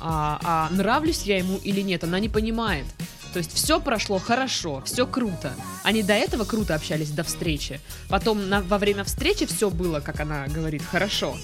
А, 0.00 0.38
а 0.42 0.74
нравлюсь 0.74 1.22
я 1.22 1.38
ему 1.38 1.58
или 1.58 1.80
нет, 1.80 2.04
она 2.04 2.20
не 2.20 2.28
понимает. 2.28 2.86
То 3.32 3.40
есть 3.40 3.52
все 3.52 3.80
прошло 3.80 4.18
хорошо, 4.18 4.82
все 4.86 5.06
круто. 5.06 5.52
Они 5.82 6.02
до 6.02 6.14
этого 6.14 6.44
круто 6.44 6.74
общались 6.74 7.10
до 7.10 7.24
встречи. 7.24 7.80
Потом 8.08 8.48
на- 8.48 8.62
во 8.62 8.78
время 8.78 9.04
встречи 9.04 9.44
все 9.46 9.68
было, 9.70 10.00
как 10.00 10.20
она 10.20 10.46
говорит, 10.46 10.82
хорошо. 10.82 11.36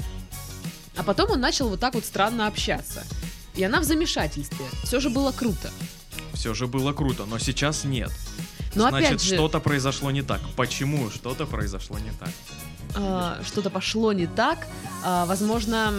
А 0.96 1.02
потом 1.02 1.32
он 1.32 1.40
начал 1.40 1.68
вот 1.68 1.80
так 1.80 1.94
вот 1.94 2.04
странно 2.04 2.46
общаться. 2.46 3.04
И 3.54 3.62
она 3.62 3.80
в 3.80 3.84
замешательстве. 3.84 4.64
Все 4.84 5.00
же 5.00 5.10
было 5.10 5.32
круто. 5.32 5.70
Все 6.32 6.54
же 6.54 6.66
было 6.66 6.92
круто, 6.92 7.26
но 7.26 7.38
сейчас 7.38 7.84
нет. 7.84 8.10
Но 8.74 8.88
Значит, 8.88 9.22
же, 9.22 9.34
что-то 9.34 9.60
произошло 9.60 10.10
не 10.10 10.22
так. 10.22 10.40
Почему 10.56 11.10
что-то 11.10 11.46
произошло 11.46 11.98
не 11.98 12.10
так? 12.18 12.30
А, 12.94 13.40
что-то 13.44 13.70
пошло 13.70 14.12
не 14.12 14.26
так. 14.26 14.66
А, 15.04 15.26
возможно, 15.26 15.92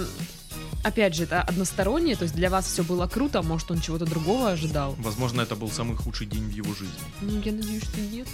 опять 0.83 1.15
же, 1.15 1.23
это 1.23 1.41
одностороннее, 1.41 2.15
то 2.15 2.23
есть 2.23 2.35
для 2.35 2.49
вас 2.49 2.65
все 2.65 2.83
было 2.83 3.07
круто, 3.07 3.39
а 3.39 3.41
может 3.43 3.71
он 3.71 3.81
чего-то 3.81 4.05
другого 4.05 4.51
ожидал. 4.51 4.95
Возможно, 4.99 5.41
это 5.41 5.55
был 5.55 5.69
самый 5.71 5.97
худший 5.97 6.27
день 6.27 6.45
в 6.45 6.51
его 6.51 6.73
жизни. 6.73 6.93
Ну, 7.21 7.39
я 7.41 7.51
надеюсь, 7.51 7.83
что 7.83 7.99
нет. 7.99 8.27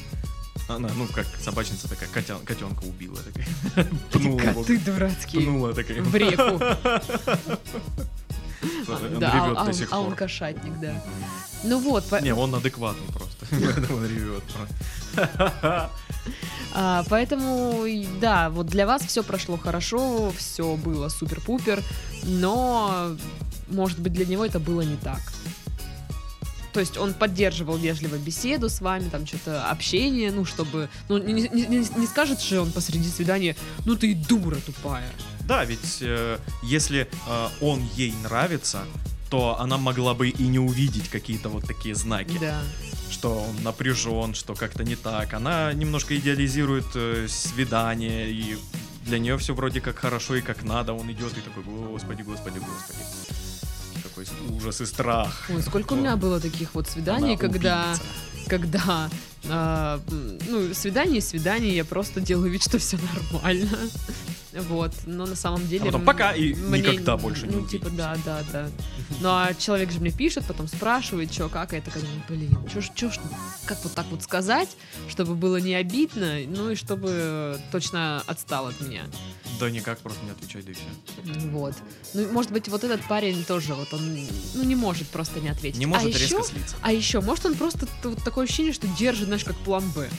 Она, 0.68 0.90
ну, 0.96 1.08
как 1.08 1.26
собачница 1.42 1.90
такая, 1.90 2.08
котя, 2.10 2.36
котенка 2.46 2.84
убила 2.84 3.18
такая. 3.18 3.88
Пнула 4.12 4.42
его. 4.42 4.62
Коты 4.62 4.78
дурацкие. 4.80 5.42
Пнула 5.44 5.74
такая. 5.74 6.02
В 6.02 6.16
реку. 6.16 6.60
Да, 9.20 9.32
а- 9.56 9.66
а- 9.70 9.74
сих 9.74 9.92
а 9.92 10.00
он 10.00 10.08
пор. 10.08 10.16
кошатник, 10.16 10.80
да. 10.80 11.04
Ну 11.64 11.80
вот, 11.80 12.06
по- 12.06 12.22
Не, 12.22 12.34
он 12.34 12.54
адекватный 12.56 13.06
просто. 13.14 13.46
Поэтому 13.52 13.98
он 13.98 14.06
ревет. 14.06 14.44
а, 16.74 17.04
поэтому, 17.10 17.86
да, 18.20 18.50
вот 18.50 18.68
для 18.68 18.86
вас 18.88 19.02
все 19.04 19.24
прошло 19.24 19.58
хорошо, 19.58 20.32
все 20.38 20.76
было 20.76 21.10
супер-пупер, 21.10 21.84
но, 22.24 23.16
может 23.70 24.00
быть, 24.00 24.14
для 24.14 24.26
него 24.26 24.46
это 24.46 24.60
было 24.60 24.82
не 24.82 24.96
так. 24.98 25.20
То 26.74 26.80
есть 26.80 26.98
он 26.98 27.14
поддерживал 27.14 27.76
вежливо 27.76 28.16
беседу 28.16 28.70
с 28.70 28.80
вами, 28.80 29.10
там 29.10 29.28
что-то 29.28 29.70
общение, 29.70 30.32
ну, 30.32 30.46
чтобы... 30.46 30.88
Ну, 31.10 31.18
не, 31.18 31.34
не- 31.34 31.50
не- 31.68 32.00
не 32.00 32.08
скажет 32.08 32.42
же 32.42 32.62
он 32.62 32.72
посреди 32.72 33.10
свидания, 33.10 33.58
ну 33.86 33.96
ты 33.98 34.12
и 34.12 34.14
дура 34.16 34.56
тупая. 34.66 35.12
Да, 35.42 35.66
ведь 35.66 35.98
э, 36.00 36.38
если 36.64 37.10
э, 37.28 37.48
он 37.60 37.84
ей 37.98 38.14
нравится, 38.24 38.86
то 39.32 39.58
она 39.60 39.78
могла 39.78 40.14
бы 40.14 40.28
и 40.30 40.48
не 40.48 40.60
увидеть 40.60 41.08
какие-то 41.10 41.48
вот 41.50 41.66
такие 41.66 41.96
знаки, 41.96 42.38
Да. 42.40 42.62
что 43.10 43.40
он 43.50 43.64
напряжен, 43.64 44.34
что 44.36 44.54
как-то 44.56 44.84
не 44.84 44.96
так. 44.98 45.34
Она 45.34 45.72
немножко 45.74 46.16
идеализирует 46.18 46.86
э, 46.96 47.28
свидание, 47.30 48.30
и 48.30 48.58
для 49.06 49.20
нее 49.20 49.38
все 49.38 49.54
вроде 49.56 49.80
как 49.80 49.98
хорошо 50.00 50.36
и 50.36 50.42
как 50.42 50.64
надо. 50.64 50.92
Он 50.94 51.10
идет 51.12 51.32
и 51.38 51.42
такой, 51.42 51.64
господи, 51.64 52.24
господи, 52.24 52.60
господи. 52.60 53.00
Какой 54.04 54.26
ужас 54.58 54.82
и 54.82 54.86
страх. 54.86 55.50
Ой, 55.50 55.62
сколько 55.64 55.94
у 55.94 55.96
меня 55.96 56.18
было 56.18 56.40
таких 56.42 56.76
вот 56.76 56.90
свиданий, 56.90 57.32
Она 57.36 57.38
когда... 57.38 57.86
убийца. 57.94 58.50
когда 58.50 59.10
м, 59.46 60.02
ну, 60.50 60.74
свидание, 60.74 61.22
свидание, 61.22 61.74
я 61.76 61.86
просто 61.86 62.20
делаю 62.20 62.52
вид, 62.52 62.64
что 62.64 62.78
все 62.80 62.98
нормально. 63.32 63.78
Вот, 64.54 64.94
но 65.06 65.26
на 65.26 65.36
самом 65.36 65.66
деле... 65.68 65.84
А 65.84 65.86
потом 65.86 66.06
пока 66.06 66.34
и 66.34 66.54
мне- 66.54 66.82
никогда 66.82 67.18
больше 67.18 67.48
не 67.48 67.56
Ну, 67.56 67.68
типа, 67.68 67.90
да, 67.90 68.18
да, 68.26 68.42
да. 68.52 68.70
Ну, 69.22 69.30
а 69.30 69.54
человек 69.54 69.92
же 69.92 70.00
мне 70.00 70.12
пишет, 70.12 70.46
потом 70.46 70.68
спрашивает, 70.68 71.32
что, 71.32 71.48
как, 71.48 71.74
а 71.74 71.78
я 71.78 71.82
такая 71.82 72.04
думаю, 72.04 72.22
блин, 72.28 72.58
чё 72.72 72.82
ж, 72.82 72.90
чё 72.94 73.10
ж, 73.10 73.20
как 73.66 73.82
вот 73.84 73.94
так 73.94 74.06
вот 74.12 74.24
сказать, 74.24 74.70
чтобы 75.08 75.36
было 75.36 75.58
не 75.58 75.74
обидно, 75.76 76.40
ну 76.48 76.72
и 76.72 76.76
чтобы 76.76 77.60
точно 77.72 78.24
отстал 78.28 78.68
от 78.68 78.80
меня. 78.82 79.04
Да 79.60 79.70
никак, 79.70 80.00
просто 80.00 80.24
не 80.26 80.32
отвечай, 80.32 80.64
да 80.64 80.72
и 80.72 80.74
все. 80.74 80.84
Вот. 81.50 81.76
Ну, 82.14 82.32
может 82.32 82.52
быть, 82.52 82.68
вот 82.68 82.84
этот 82.84 83.02
парень 83.08 83.44
тоже, 83.46 83.74
вот 83.74 83.94
он, 83.94 84.02
ну, 84.56 84.64
не 84.64 84.76
может 84.76 85.08
просто 85.08 85.40
не 85.40 85.50
ответить. 85.50 85.80
Не 85.80 85.86
может 85.86 86.08
а 86.08 86.10
резко 86.10 86.36
еще, 86.36 86.44
слиться. 86.44 86.76
а 86.82 86.92
еще, 86.92 87.22
может, 87.22 87.46
он 87.46 87.56
просто 87.56 87.88
вот 88.04 88.24
такое 88.24 88.46
ощущение, 88.46 88.74
что 88.74 88.88
держит, 88.88 89.28
знаешь, 89.28 89.44
как 89.44 89.56
план 89.58 89.90
Б. 89.92 90.10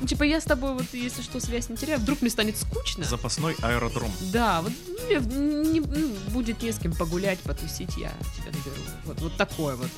Ну, 0.00 0.06
типа, 0.06 0.22
я 0.24 0.40
с 0.40 0.44
тобой, 0.44 0.74
вот, 0.74 0.84
если 0.92 1.22
что, 1.22 1.40
связь 1.40 1.68
не 1.68 1.76
теряю, 1.76 2.00
вдруг 2.00 2.20
мне 2.22 2.30
станет 2.30 2.56
скучно. 2.56 3.04
Запасной 3.04 3.54
аэродром. 3.62 4.10
Да, 4.32 4.62
вот 4.62 4.72
мне 5.06 5.18
в- 5.18 5.36
не- 5.72 5.80
ну, 5.80 6.08
будет 6.28 6.62
не 6.62 6.72
с 6.72 6.78
кем 6.78 6.92
погулять, 6.92 7.38
потусить, 7.40 7.96
я 7.96 8.12
тебя 8.36 8.46
наберу. 8.46 8.82
Вот, 9.04 9.20
вот 9.20 9.36
такое 9.36 9.76
вот. 9.76 9.88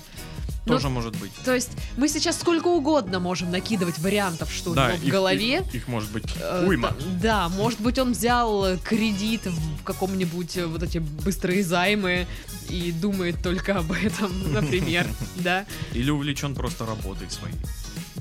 Ну, 0.64 0.74
Тоже 0.74 0.88
может 0.90 1.16
быть. 1.16 1.32
То 1.44 1.52
есть 1.52 1.70
мы 1.96 2.08
сейчас 2.08 2.38
сколько 2.38 2.68
угодно 2.68 3.18
можем 3.18 3.50
накидывать 3.50 3.98
вариантов, 3.98 4.52
что 4.52 4.70
у 4.70 4.74
Да, 4.74 4.90
него 4.92 4.98
в 4.98 5.04
их- 5.04 5.12
голове. 5.12 5.56
Их, 5.58 5.74
их 5.74 5.88
может 5.88 6.12
быть 6.12 6.24
Э, 6.40 6.64
уйма. 6.68 6.90
та- 6.90 6.96
Да, 7.20 7.48
может 7.48 7.80
быть, 7.80 7.98
он 7.98 8.12
взял 8.12 8.64
э, 8.64 8.78
кредит 8.78 9.44
в 9.46 9.82
каком-нибудь 9.82 10.56
э, 10.58 10.66
вот 10.66 10.84
эти 10.84 10.98
быстрые 10.98 11.64
займы 11.64 12.28
и 12.68 12.92
думает 12.92 13.42
только 13.42 13.78
об 13.78 13.90
этом, 13.90 14.30
например, 14.52 15.08
да. 15.36 15.66
Или 15.94 16.10
увлечен 16.10 16.54
просто 16.54 16.86
работой 16.86 17.28
своей. 17.28 17.56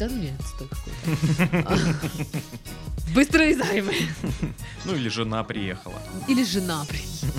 Да 0.02 0.08
ну 0.10 0.18
нет, 0.18 0.34
стой 0.56 0.68
какой-то. 0.68 1.78
Быстрые 3.14 3.56
займы. 3.56 3.94
Ну 4.84 4.96
или 4.96 5.10
жена 5.10 5.44
приехала. 5.44 6.02
Или 6.28 6.44
жена 6.44 6.86
приедет. 6.86 7.30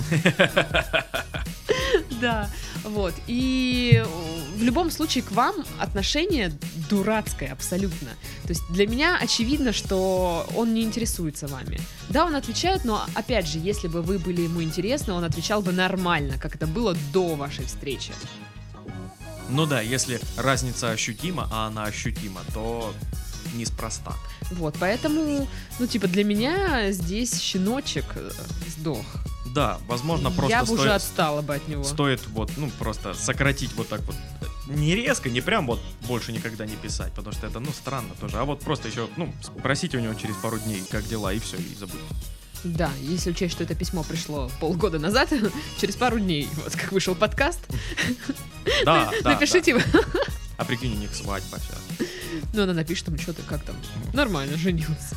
Да, 2.21 2.49
вот. 2.83 3.13
И 3.27 4.01
э, 4.01 4.05
в 4.57 4.63
любом 4.63 4.91
случае 4.91 5.23
к 5.25 5.31
вам 5.31 5.55
отношение 5.77 6.53
дурацкое 6.89 7.51
абсолютно. 7.51 8.09
То 8.43 8.49
есть 8.49 8.63
для 8.69 8.87
меня 8.87 9.17
очевидно, 9.21 9.73
что 9.73 10.47
он 10.55 10.73
не 10.73 10.83
интересуется 10.83 11.47
вами. 11.47 11.81
Да, 12.09 12.25
он 12.25 12.35
отвечает, 12.35 12.85
но 12.85 13.05
опять 13.13 13.47
же, 13.47 13.59
если 13.59 13.89
бы 13.89 14.01
вы 14.01 14.19
были 14.19 14.41
ему 14.41 14.63
интересны, 14.63 15.13
он 15.13 15.25
отвечал 15.25 15.61
бы 15.61 15.73
нормально, 15.73 16.37
как 16.39 16.55
это 16.55 16.65
было 16.65 16.95
до 17.11 17.35
вашей 17.35 17.65
встречи. 17.65 18.13
Ну 19.49 19.65
да, 19.65 19.81
если 19.81 20.19
разница 20.37 20.91
ощутима, 20.91 21.47
а 21.51 21.67
она 21.67 21.83
ощутима, 21.83 22.41
то 22.53 22.93
неспроста. 23.53 24.13
Вот, 24.51 24.75
поэтому, 24.79 25.47
ну, 25.79 25.87
типа, 25.87 26.07
для 26.07 26.23
меня 26.23 26.91
здесь 26.91 27.39
щеночек 27.39 28.05
э, 28.15 28.31
сдох. 28.67 29.05
Да, 29.53 29.77
возможно, 29.87 30.31
просто 30.31 30.49
Я 30.49 30.61
бы 30.61 30.67
стоит, 30.67 30.79
уже 30.79 30.93
отстала 30.93 31.41
бы 31.41 31.55
от 31.55 31.67
него. 31.67 31.83
стоит 31.83 32.25
вот, 32.27 32.51
ну, 32.57 32.71
просто 32.79 33.13
сократить 33.13 33.73
вот 33.73 33.87
так 33.87 34.01
вот. 34.01 34.15
Не 34.67 34.95
резко, 34.95 35.29
не 35.29 35.41
прям 35.41 35.67
вот 35.67 35.79
больше 36.07 36.31
никогда 36.31 36.65
не 36.65 36.75
писать, 36.75 37.11
потому 37.13 37.35
что 37.35 37.45
это, 37.47 37.59
ну, 37.59 37.71
странно 37.71 38.15
тоже. 38.19 38.37
А 38.37 38.45
вот 38.45 38.61
просто 38.61 38.87
еще, 38.87 39.07
ну, 39.17 39.31
спросите 39.41 39.97
у 39.97 39.99
него 39.99 40.13
через 40.13 40.35
пару 40.37 40.57
дней, 40.57 40.83
как 40.89 41.05
дела, 41.07 41.33
и 41.33 41.39
все, 41.39 41.57
и 41.57 41.75
забудь. 41.75 41.99
Да, 42.63 42.89
если 43.01 43.31
учесть, 43.31 43.53
что 43.53 43.63
это 43.63 43.75
письмо 43.75 44.03
пришло 44.03 44.49
полгода 44.59 44.99
назад, 44.99 45.29
через 45.79 45.95
пару 45.95 46.19
дней, 46.19 46.47
вот 46.63 46.75
как 46.75 46.91
вышел 46.91 47.13
подкаст, 47.15 47.59
Да, 48.85 49.11
да. 49.23 49.31
напишите. 49.31 49.75
А 50.57 50.65
прикинь, 50.65 50.93
у 50.95 50.99
них 50.99 51.13
свадьба 51.13 51.57
сейчас. 51.59 52.07
Ну, 52.53 52.63
она 52.63 52.73
напишет 52.73 53.05
там, 53.05 53.17
что 53.17 53.33
ты, 53.33 53.41
как 53.43 53.63
там. 53.63 53.75
Нормально, 54.13 54.57
женился. 54.57 55.15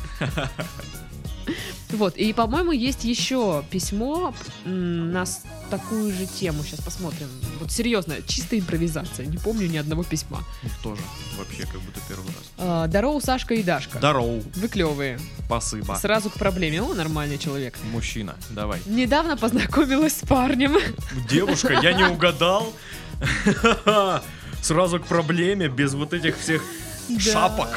Вот, 1.91 2.17
и, 2.17 2.33
по-моему, 2.33 2.71
есть 2.73 3.05
еще 3.05 3.63
письмо 3.69 4.33
на 4.65 5.25
такую 5.69 6.11
же 6.13 6.25
тему. 6.25 6.63
Сейчас 6.63 6.81
посмотрим. 6.81 7.27
Вот 7.59 7.71
серьезно, 7.71 8.15
чистая 8.27 8.59
импровизация. 8.59 9.25
Не 9.25 9.37
помню 9.37 9.67
ни 9.67 9.77
одного 9.77 10.03
письма. 10.03 10.43
Ну, 10.63 10.69
тоже 10.83 11.01
вообще 11.37 11.63
как 11.63 11.79
будто 11.81 11.99
первый 12.09 12.27
раз. 12.27 12.51
А, 12.57 12.87
Здорово, 12.87 13.19
Сашка 13.21 13.53
и 13.53 13.63
Дашка. 13.63 13.99
Здорово, 13.99 14.41
Вы 14.55 14.67
клевые. 14.67 15.19
спасибо. 15.45 15.93
Сразу 15.95 16.29
к 16.29 16.33
проблеме. 16.33 16.81
О, 16.81 16.93
нормальный 16.93 17.37
человек. 17.37 17.77
Мужчина, 17.91 18.35
давай. 18.49 18.81
Недавно 18.85 19.37
познакомилась 19.37 20.17
с 20.17 20.27
парнем. 20.27 20.75
Девушка, 21.29 21.79
я 21.81 21.93
не 21.93 22.03
угадал. 22.03 22.73
Сразу 24.61 24.99
к 24.99 25.05
проблеме, 25.05 25.69
без 25.69 25.93
вот 25.93 26.13
этих 26.13 26.37
всех 26.37 26.61
Да. 27.09 27.19
шапок. 27.19 27.69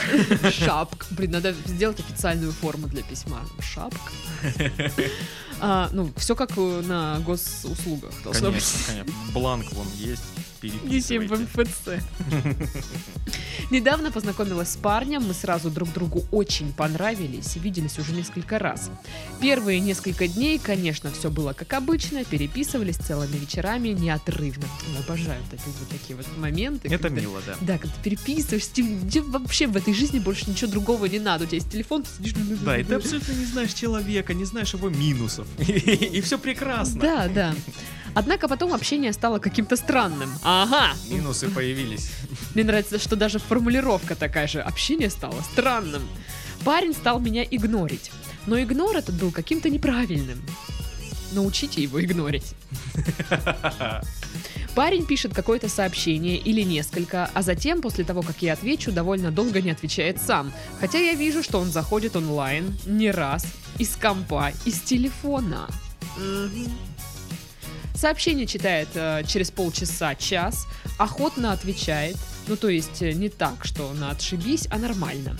Шапка. 0.53 1.07
Блин, 1.11 1.31
надо 1.33 1.55
сделать 1.67 2.01
официальную 2.01 2.53
форму 2.53 2.89
для 2.89 3.03
письма. 3.03 3.41
Шапка. 3.61 4.11
А, 5.63 5.91
ну, 5.93 6.11
все 6.17 6.35
как 6.35 6.53
э, 6.57 6.83
на 6.87 7.19
госуслугах 7.21 8.15
должно 8.25 8.51
быть. 8.51 8.65
Конечно, 8.65 9.05
конечно. 9.05 9.33
Бланк 9.35 9.71
вон 9.73 9.87
есть. 9.95 10.23
Несем 10.63 11.27
в. 11.27 11.39
МФЦ. 11.39 12.03
Недавно 13.71 14.11
познакомилась 14.11 14.71
с 14.71 14.77
парнем, 14.77 15.23
мы 15.23 15.35
сразу 15.35 15.71
друг 15.71 15.93
другу 15.93 16.25
очень 16.31 16.73
понравились, 16.73 17.57
виделись 17.57 17.99
уже 17.99 18.13
несколько 18.13 18.59
раз. 18.59 18.91
Первые 19.41 19.81
несколько 19.81 20.29
дней, 20.29 20.59
конечно, 20.59 21.11
все 21.11 21.31
было 21.31 21.53
как 21.53 21.73
обычно, 21.75 22.25
переписывались 22.25 22.97
целыми 22.97 23.37
вечерами 23.37 23.89
неотрывно. 23.89 24.65
Обожаю 25.05 25.41
вот 25.51 25.55
эти 25.61 25.65
вот 25.67 25.89
такие 25.89 26.17
вот 26.17 26.27
моменты. 26.39 26.89
Это 26.89 27.05
когда- 27.05 27.21
мило, 27.21 27.41
да. 27.47 27.55
Да, 27.61 27.79
когда 27.79 27.95
ты 27.97 28.03
переписываешься, 28.11 28.71
тебе 28.73 29.21
вообще 29.23 29.67
в 29.67 29.77
этой 29.77 29.95
жизни 29.95 30.19
больше 30.19 30.49
ничего 30.51 30.71
другого 30.71 31.07
не 31.07 31.19
надо. 31.19 31.45
У 31.45 31.47
тебя 31.47 31.57
есть 31.59 31.71
телефон, 31.71 32.03
ты 32.03 32.09
сидишь... 32.17 32.35
Да, 32.65 32.79
и 32.79 32.85
ты 32.85 32.95
абсолютно 32.95 33.33
не 33.33 33.45
знаешь 33.45 33.73
человека, 33.73 34.35
не 34.35 34.45
знаешь 34.45 34.75
его 34.75 34.89
минусов. 34.89 35.47
И 35.59 36.21
все 36.21 36.39
прекрасно. 36.39 37.01
Да, 37.01 37.29
да. 37.29 37.55
Однако 38.15 38.49
потом 38.49 38.73
общение 38.73 39.13
стало 39.13 39.39
каким-то 39.39 39.77
странным. 39.77 40.31
Ага. 40.43 40.95
Минусы 41.11 41.49
появились. 41.49 42.11
Мне 42.55 42.65
нравится, 42.65 42.99
что 42.99 43.17
даже 43.17 43.39
формулировка 43.39 44.15
такая 44.15 44.47
же. 44.47 44.61
Общение 44.61 45.11
стало 45.11 45.41
странным. 45.53 46.03
Парень 46.65 46.93
стал 46.93 47.21
меня 47.21 47.45
игнорить. 47.45 48.11
Но 48.47 48.61
игнор 48.61 48.97
этот 48.97 49.15
был 49.15 49.31
каким-то 49.31 49.71
неправильным. 49.71 50.43
Научите 51.33 51.83
его 51.83 52.03
игнорить. 52.03 52.55
Парень 54.75 55.05
пишет 55.07 55.35
какое-то 55.35 55.69
сообщение 55.69 56.37
или 56.37 56.63
несколько, 56.63 57.31
а 57.35 57.43
затем, 57.43 57.83
после 57.83 58.05
того, 58.05 58.23
как 58.23 58.41
я 58.43 58.53
отвечу, 58.53 58.93
довольно 58.93 59.31
долго 59.31 59.61
не 59.61 59.71
отвечает 59.71 60.21
сам. 60.21 60.53
Хотя 60.81 60.99
я 60.99 61.15
вижу, 61.15 61.43
что 61.43 61.59
он 61.59 61.71
заходит 61.71 62.17
онлайн 62.17 62.77
не 62.87 63.11
раз, 63.11 63.45
из 63.79 63.97
компа, 63.97 64.53
из 64.65 64.81
телефона. 64.81 65.69
Мгм. 66.17 66.71
Сообщение 68.01 68.47
читает 68.47 68.89
э, 68.95 69.25
через 69.27 69.51
полчаса, 69.51 70.15
час, 70.15 70.67
охотно 70.97 71.53
отвечает, 71.53 72.17
ну 72.49 72.57
то 72.57 72.71
есть 72.71 73.03
э, 73.03 73.13
не 73.13 73.29
так, 73.29 73.67
что 73.67 73.93
на 73.93 74.11
отшибись, 74.11 74.69
а 74.71 74.79
нормально. 74.79 75.37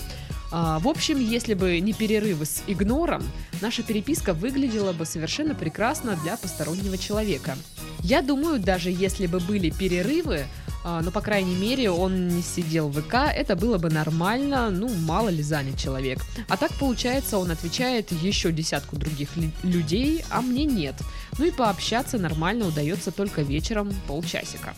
А, 0.51 0.77
в 0.77 0.87
общем, 0.87 1.19
если 1.19 1.55
бы 1.55 1.79
не 1.79 1.91
перерывы 1.91 2.45
с 2.45 2.61
игнором, 2.67 3.23
наша 3.61 3.81
переписка 3.81 4.35
выглядела 4.35 4.93
бы 4.93 5.07
совершенно 5.07 5.55
прекрасно 5.55 6.15
для 6.17 6.37
постороннего 6.37 6.99
человека. 6.99 7.57
Я 8.01 8.21
думаю, 8.21 8.59
даже 8.59 8.91
если 8.91 9.25
бы 9.25 9.39
были 9.39 9.71
перерывы, 9.71 10.45
но, 10.83 11.11
по 11.11 11.21
крайней 11.21 11.55
мере, 11.55 11.91
он 11.91 12.27
не 12.27 12.41
сидел 12.41 12.89
в 12.89 13.01
ВК, 13.01 13.15
это 13.33 13.55
было 13.55 13.77
бы 13.77 13.89
нормально, 13.89 14.69
ну, 14.69 14.89
мало 14.89 15.29
ли 15.29 15.43
занят 15.43 15.77
человек. 15.77 16.19
А 16.47 16.57
так, 16.57 16.71
получается, 16.73 17.37
он 17.37 17.51
отвечает 17.51 18.11
еще 18.11 18.51
десятку 18.51 18.95
других 18.95 19.29
людей, 19.63 20.23
а 20.29 20.41
мне 20.41 20.65
нет. 20.65 20.95
Ну 21.37 21.45
и 21.45 21.51
пообщаться 21.51 22.17
нормально 22.17 22.67
удается 22.67 23.11
только 23.11 23.41
вечером 23.41 23.93
полчасика. 24.07 24.73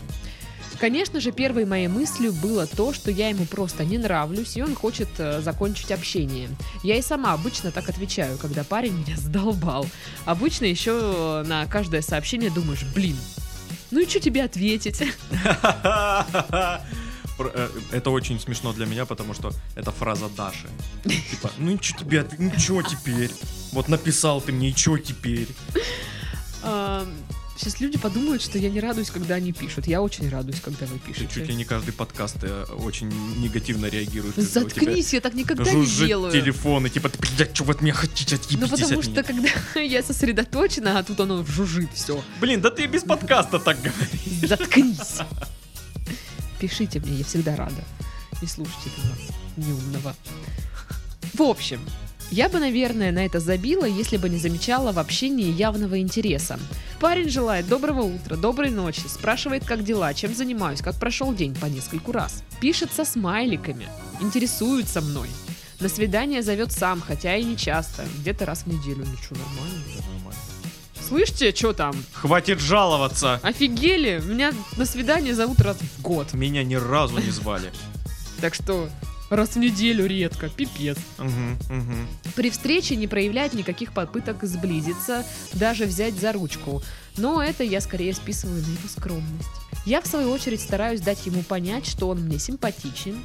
Конечно 0.79 1.21
же, 1.21 1.31
первой 1.31 1.63
моей 1.65 1.87
мыслью 1.87 2.33
было 2.33 2.67
то, 2.67 2.91
что 2.91 3.09
я 3.09 3.29
ему 3.29 3.45
просто 3.45 3.85
не 3.85 3.97
нравлюсь, 3.97 4.57
и 4.57 4.61
он 4.61 4.75
хочет 4.75 5.07
э, 5.17 5.39
закончить 5.41 5.91
общение. 5.91 6.49
Я 6.83 6.97
и 6.97 7.01
сама 7.01 7.31
обычно 7.31 7.71
так 7.71 7.87
отвечаю, 7.87 8.37
когда 8.37 8.65
парень 8.65 8.93
меня 8.93 9.15
задолбал. 9.17 9.85
Обычно 10.25 10.65
еще 10.65 11.43
на 11.45 11.67
каждое 11.67 12.01
сообщение 12.01 12.49
думаешь, 12.49 12.83
блин, 12.93 13.15
ну 13.93 13.99
и 14.01 14.07
что 14.09 14.19
тебе 14.19 14.43
ответить? 14.43 15.01
Э, 17.39 17.69
Это 17.91 18.11
очень 18.11 18.39
смешно 18.39 18.73
для 18.73 18.85
меня, 18.85 19.05
потому 19.05 19.33
что 19.33 19.51
это 19.75 19.91
фраза 19.91 20.29
Даши. 20.29 20.67
Типа, 21.03 21.49
ну 21.57 21.71
и 21.71 21.77
что 21.81 21.97
тебе, 21.99 22.19
отв- 22.19 22.35
ну 22.37 22.51
чё 22.51 22.81
теперь? 22.83 23.31
Вот 23.71 23.89
написал 23.89 24.39
ты 24.39 24.51
мне, 24.51 24.69
и 24.69 24.75
чё 24.75 24.97
теперь? 24.99 25.47
Сейчас 27.55 27.79
люди 27.79 27.97
подумают, 27.99 28.41
что 28.41 28.57
я 28.57 28.69
не 28.69 28.79
радуюсь, 28.79 29.11
когда 29.11 29.35
они 29.35 29.53
пишут. 29.53 29.85
Я 29.87 30.01
очень 30.01 30.27
радуюсь, 30.27 30.59
когда 30.59 30.85
вы 30.87 30.97
Ты 30.99 31.13
чуть 31.13 31.21
ли 31.21 31.27
пишете. 31.27 31.53
не 31.53 31.63
каждый 31.65 31.93
подкаст 31.93 32.37
э, 32.41 32.63
очень 32.79 33.09
негативно 33.39 33.85
реагируешь. 33.85 34.33
Заткнись, 34.35 35.13
я 35.13 35.21
так 35.21 35.35
никогда 35.35 35.71
не 35.71 35.85
делаю. 35.85 36.31
телефон, 36.31 36.87
и 36.87 36.89
типа, 36.89 37.09
ты, 37.09 37.19
блядь, 37.19 37.55
что 37.55 37.63
вы 37.65 37.73
от 37.73 37.81
меня 37.81 37.93
хотите, 37.93 38.35
Ну 38.35 38.41
отъебитесь 38.43 38.69
потому 38.71 38.99
от 38.99 39.03
что 39.05 39.11
меня. 39.11 39.23
когда 39.23 39.79
я 39.81 40.01
сосредоточена, 40.03 40.99
а 40.99 41.03
тут 41.03 41.19
оно 41.19 41.45
жужжит 41.45 41.89
все. 41.93 42.23
Блин, 42.41 42.59
да 42.59 42.71
ты 42.71 42.87
без 42.87 43.03
подкаста 43.03 43.59
так 43.59 43.77
говоришь. 43.81 44.49
Заткнись. 44.49 45.19
Пишите 46.59 46.99
мне, 47.01 47.17
я 47.17 47.23
всегда 47.23 47.55
рада. 47.55 47.83
Не 48.41 48.47
слушайте 48.47 48.89
этого 48.97 49.15
неумного. 49.57 50.15
В 51.33 51.41
общем, 51.43 51.79
я 52.33 52.49
бы, 52.49 52.59
наверное, 52.59 53.11
на 53.11 53.23
это 53.25 53.39
забила, 53.39 53.85
если 53.85 54.17
бы 54.17 54.27
не 54.27 54.39
замечала 54.39 54.91
в 54.91 54.97
общении 54.97 55.51
явного 55.51 55.99
интереса. 55.99 56.59
Парень 56.99 57.29
желает 57.29 57.67
доброго 57.67 58.01
утра, 58.01 58.35
доброй 58.35 58.71
ночи, 58.71 59.03
спрашивает, 59.07 59.63
как 59.65 59.83
дела, 59.83 60.15
чем 60.15 60.33
занимаюсь, 60.33 60.81
как 60.81 60.95
прошел 60.95 61.31
день 61.31 61.53
по 61.53 61.67
нескольку 61.67 62.11
раз. 62.11 62.43
Пишет 62.59 62.91
со 62.91 63.05
смайликами, 63.05 63.87
интересуется 64.19 65.01
мной. 65.01 65.29
На 65.79 65.89
свидание 65.89 66.41
зовет 66.41 66.71
сам, 66.71 67.01
хотя 67.01 67.35
и 67.35 67.43
не 67.43 67.55
часто, 67.55 68.03
где-то 68.19 68.47
раз 68.47 68.63
в 68.63 68.67
неделю. 68.67 69.05
Ну 69.05 69.17
что, 69.17 69.35
нормально? 69.35 70.33
Слышите, 71.07 71.53
что 71.53 71.73
там? 71.73 71.95
Хватит 72.13 72.59
жаловаться. 72.59 73.39
Офигели? 73.43 74.23
Меня 74.25 74.53
на 74.77 74.85
свидание 74.85 75.35
зовут 75.35 75.61
раз 75.61 75.77
в 75.77 76.01
год. 76.01 76.33
Меня 76.33 76.63
ни 76.63 76.75
разу 76.75 77.19
не 77.19 77.29
звали. 77.29 77.71
Так 78.41 78.55
что 78.55 78.89
раз 79.35 79.51
в 79.51 79.59
неделю 79.59 80.05
редко, 80.05 80.49
пипец. 80.49 80.97
Мгм, 81.17 81.57
мгм. 81.69 82.07
При 82.35 82.49
встрече 82.49 82.95
не 82.95 83.07
проявляет 83.07 83.53
никаких 83.53 83.93
попыток 83.93 84.43
сблизиться, 84.43 85.25
даже 85.53 85.85
взять 85.85 86.15
за 86.15 86.31
ручку. 86.33 86.81
Но 87.17 87.41
это 87.41 87.63
я 87.63 87.81
скорее 87.81 88.13
списываю 88.13 88.61
на 88.61 88.71
его 88.71 88.87
скромность. 88.87 89.49
Я, 89.85 90.01
в 90.01 90.07
свою 90.07 90.31
очередь, 90.31 90.61
стараюсь 90.61 91.01
дать 91.01 91.25
ему 91.25 91.43
понять, 91.43 91.85
что 91.85 92.09
он 92.09 92.21
мне 92.21 92.39
симпатичен, 92.39 93.17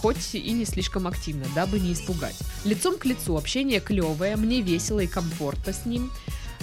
хоть 0.00 0.34
и 0.34 0.52
не 0.52 0.64
слишком 0.64 1.06
активно, 1.06 1.44
дабы 1.54 1.80
не 1.80 1.92
испугать. 1.92 2.38
Лицом 2.64 2.96
к 2.96 3.04
лицу 3.04 3.36
общение 3.36 3.80
клевое, 3.80 4.36
мне 4.36 4.60
весело 4.60 5.00
и 5.00 5.06
комфортно 5.06 5.72
с 5.72 5.84
ним. 5.84 6.10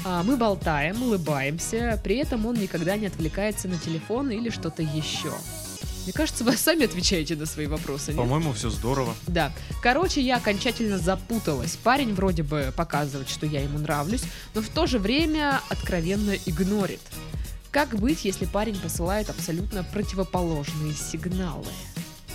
А, 0.05 0.23
Мы 0.23 0.37
болтаем, 0.37 1.01
улыбаемся, 1.01 1.99
при 2.03 2.17
этом 2.17 2.45
он 2.45 2.55
никогда 2.55 2.97
не 2.97 3.07
отвлекается 3.07 3.67
на 3.67 3.77
телефон 3.77 4.31
или 4.31 4.49
что-то 4.49 4.81
еще. 4.81 5.33
Мне 6.03 6.11
кажется, 6.11 6.43
вы 6.43 6.57
сами 6.57 6.85
отвечаете 6.85 7.35
на 7.35 7.45
свои 7.45 7.67
вопросы. 7.67 8.13
По-моему, 8.13 8.51
все 8.53 8.69
здорово. 8.69 9.15
Да. 9.27 9.53
Короче, 9.81 10.21
я 10.21 10.37
окончательно 10.37 10.97
запуталась. 10.97 11.77
Парень 11.77 12.13
вроде 12.13 12.43
бы 12.43 12.73
показывает, 12.75 13.29
что 13.29 13.45
я 13.45 13.61
ему 13.61 13.79
нравлюсь, 13.79 14.23
но 14.53 14.61
в 14.61 14.67
то 14.67 14.85
же 14.85 14.99
время 14.99 15.61
откровенно 15.69 16.31
игнорит. 16.45 16.99
Как 17.71 17.95
быть, 17.95 18.25
если 18.25 18.45
парень 18.45 18.77
посылает 18.79 19.29
абсолютно 19.29 19.83
противоположные 19.83 20.93
сигналы? 20.93 21.65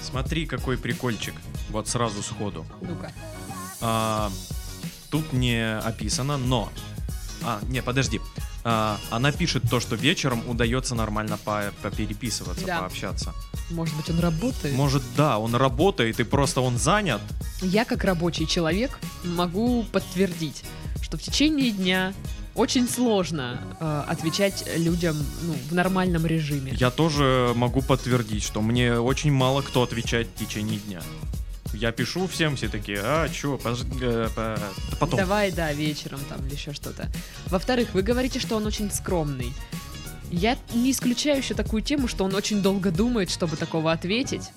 Смотри, 0.02 0.46
какой 0.46 0.78
прикольчик. 0.78 1.34
Вот 1.68 1.88
сразу 1.88 2.22
сходу. 2.22 2.64
Ну-ка. 2.80 3.12
А, 3.80 4.32
тут 5.10 5.32
не 5.32 5.78
описано, 5.78 6.38
но... 6.38 6.72
А, 7.42 7.60
не, 7.68 7.82
подожди. 7.82 8.20
А, 8.70 8.98
она 9.10 9.32
пишет 9.32 9.62
то, 9.70 9.80
что 9.80 9.96
вечером 9.96 10.42
удается 10.46 10.94
нормально 10.94 11.38
по- 11.42 11.72
попереписываться, 11.80 12.66
Да. 12.66 12.80
пообщаться. 12.80 13.32
Может 13.70 13.96
быть, 13.96 14.10
он 14.10 14.20
работает? 14.20 14.74
Может, 14.74 15.02
да, 15.16 15.38
он 15.38 15.54
работает, 15.54 16.20
и 16.20 16.24
просто 16.24 16.60
он 16.60 16.76
занят. 16.76 17.22
Я, 17.62 17.86
как 17.86 18.04
рабочий 18.04 18.46
человек, 18.46 18.98
могу 19.24 19.84
подтвердить, 19.84 20.64
что 21.00 21.16
в 21.16 21.22
течение 21.22 21.70
дня 21.70 22.12
очень 22.54 22.86
сложно 22.86 23.58
э, 23.80 24.02
отвечать 24.06 24.64
людям 24.76 25.16
ну, 25.42 25.54
в 25.70 25.74
нормальном 25.74 26.26
режиме. 26.26 26.72
Я 26.78 26.90
тоже 26.90 27.52
могу 27.54 27.80
подтвердить, 27.80 28.42
что 28.42 28.60
мне 28.60 28.98
очень 29.00 29.32
мало 29.32 29.62
кто 29.62 29.82
отвечает 29.82 30.28
в 30.28 30.38
течение 30.38 30.78
дня. 30.80 31.00
Я 31.74 31.92
пишу 31.92 32.26
всем, 32.26 32.56
все 32.56 32.68
такие, 32.68 32.98
а, 33.02 33.28
чё, 33.28 33.56
пож- 33.56 33.86
э, 34.00 34.28
по- 34.34 34.58
потом. 34.98 35.18
Давай, 35.20 35.50
да, 35.52 35.72
вечером 35.72 36.20
там 36.28 36.44
или 36.46 36.54
еще 36.54 36.72
что-то. 36.72 37.08
Во-вторых, 37.46 37.88
вы 37.92 38.02
говорите, 38.02 38.40
что 38.40 38.56
он 38.56 38.66
очень 38.66 38.90
скромный. 38.90 39.52
Я 40.30 40.56
не 40.74 40.90
исключаю 40.90 41.38
еще 41.38 41.54
такую 41.54 41.82
тему, 41.82 42.08
что 42.08 42.24
он 42.24 42.34
очень 42.34 42.62
долго 42.62 42.90
думает, 42.90 43.30
чтобы 43.30 43.56
такого 43.56 43.92
ответить, 43.92 44.50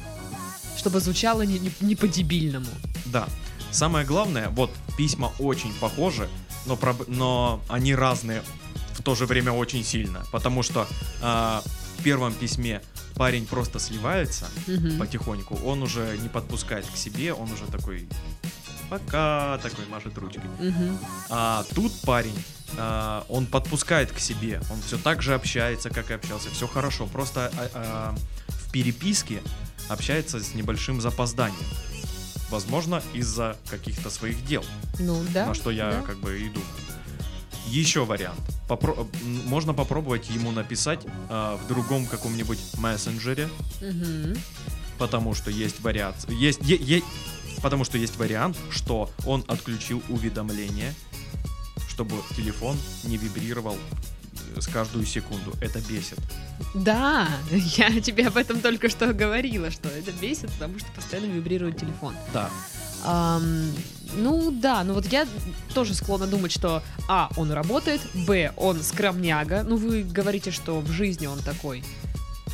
чтобы 0.78 1.00
звучало 1.00 1.41
не, 1.43 1.60
не- 1.60 1.71
не 1.82 1.95
по-дебильному. 1.95 2.67
Да. 3.06 3.28
Самое 3.71 4.06
главное, 4.06 4.50
вот 4.50 4.71
письма 4.97 5.32
очень 5.39 5.74
похожи, 5.80 6.28
но, 6.65 6.76
проб- 6.76 7.06
но 7.08 7.62
они 7.69 7.95
разные 7.95 8.41
в 8.93 9.04
то 9.04 9.15
же 9.15 9.26
время 9.26 9.52
очень 9.54 9.84
сильно. 9.84 10.24
Потому 10.32 10.62
что 10.63 10.88
а, 11.21 11.62
в 12.02 12.04
первом 12.04 12.34
письме 12.34 12.82
парень 13.16 13.46
просто 13.46 13.78
сливается 13.78 14.48
Мгм. 14.66 14.98
потихоньку, 14.98 15.56
он 15.64 15.84
уже 15.84 16.18
не 16.18 16.30
подпускает 16.30 16.84
к 16.88 16.98
себе, 16.98 17.32
он 17.32 17.52
уже 17.52 17.66
такой 17.68 18.08
пока 18.90 19.60
такой 19.62 19.86
машет 19.86 20.18
ручкой. 20.18 20.50
Мгм. 20.60 20.98
А 21.30 21.64
тут 21.76 21.94
парень, 22.02 22.44
а, 22.76 23.24
он 23.30 23.46
подпускает 23.46 24.12
к 24.12 24.18
себе, 24.18 24.62
он 24.72 24.82
все 24.82 24.98
так 24.98 25.22
же 25.22 25.36
общается, 25.36 25.92
как 25.92 26.10
и 26.10 26.16
общался, 26.16 26.50
все 26.50 26.68
хорошо, 26.68 27.06
просто 27.06 27.52
а, 27.56 27.70
а, 27.76 28.16
в 28.48 28.72
переписке 28.72 29.42
общается 29.88 30.40
с 30.40 30.56
небольшим 30.56 31.02
запозданием. 31.02 31.60
Возможно, 32.50 33.04
из-за 33.14 33.56
каких-то 33.70 34.10
своих 34.10 34.44
дел, 34.46 34.66
Ну 35.00 35.24
да. 35.34 35.46
на 35.46 35.54
что 35.54 35.70
я 35.70 35.92
да. 35.92 36.02
как 36.02 36.18
бы 36.18 36.38
и 36.40 36.50
думаю. 36.50 36.68
Еще 37.67 38.06
вариант. 38.06 38.39
Попро- 38.67 39.08
можно 39.45 39.74
попробовать 39.74 40.30
ему 40.30 40.52
написать 40.52 41.02
а, 41.30 41.58
в 41.58 41.67
другом 41.67 42.06
каком-нибудь 42.06 42.60
мессенджере, 42.78 43.50
Мгм. 43.82 44.36
потому 44.97 45.34
что 45.34 45.52
есть 45.52 45.80
вариант, 45.82 46.15
есть, 46.30 46.60
е- 46.63 46.76
е- 46.82 47.04
потому 47.62 47.84
что 47.86 47.97
есть 47.97 48.17
вариант, 48.17 48.58
что 48.69 49.10
он 49.26 49.43
отключил 49.47 50.02
уведомления, 50.10 50.93
чтобы 51.89 52.15
телефон 52.36 52.78
не 53.04 53.17
вибрировал 53.17 53.78
э, 54.56 54.62
с 54.62 54.67
каждую 54.67 55.06
секунду. 55.06 55.54
Это 55.62 55.80
бесит. 55.82 56.17
Да, 56.74 57.28
я 57.52 58.00
тебе 58.02 58.28
об 58.28 58.38
этом 58.38 58.60
только 58.62 58.89
что 58.89 59.13
говорила, 59.13 59.69
что 59.71 59.88
это 59.89 60.12
бесит, 60.13 60.52
потому 60.54 60.80
что 60.80 60.88
постоянно 60.95 61.32
вибрирует 61.32 61.78
телефон. 61.80 62.15
Да. 62.34 62.50
Ам, 63.04 63.72
ну 64.16 64.52
да, 64.52 64.84
ну 64.84 64.94
вот 64.94 65.06
я 65.08 65.28
тоже 65.74 65.94
склонна 65.94 66.28
думать, 66.28 66.52
что 66.52 66.84
А, 67.08 67.30
он 67.38 67.52
работает, 67.52 68.02
Б, 68.14 68.52
он 68.58 68.82
скромняга. 68.84 69.64
Ну 69.64 69.78
вы 69.78 70.04
говорите, 70.04 70.52
что 70.52 70.80
в 70.80 70.92
жизни 70.92 71.28
он 71.28 71.40
такой. 71.40 71.84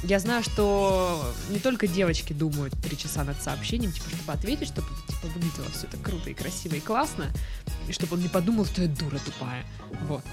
Я 0.03 0.19
знаю, 0.19 0.43
что 0.43 1.33
не 1.49 1.59
только 1.59 1.87
девочки 1.87 2.31
думают 2.31 2.73
три 2.83 2.95
часа 2.97 3.23
над 3.23 3.41
сообщением, 3.41 3.91
типа, 3.91 4.09
чтобы 4.09 4.33
ответить, 4.33 4.67
чтобы 4.67 4.87
типа 5.07 5.27
выглядело 5.33 5.65
все 5.73 5.87
это 5.87 5.97
круто 5.97 6.29
и 6.29 6.33
красиво 6.35 6.75
и 6.75 6.79
классно, 6.79 7.25
и 7.87 7.91
чтобы 7.91 8.15
он 8.15 8.21
не 8.21 8.27
подумал, 8.27 8.65
что 8.65 8.83
я 8.83 8.87
дура 8.87 9.17
тупая. 9.17 9.65
Вот. 10.07 10.23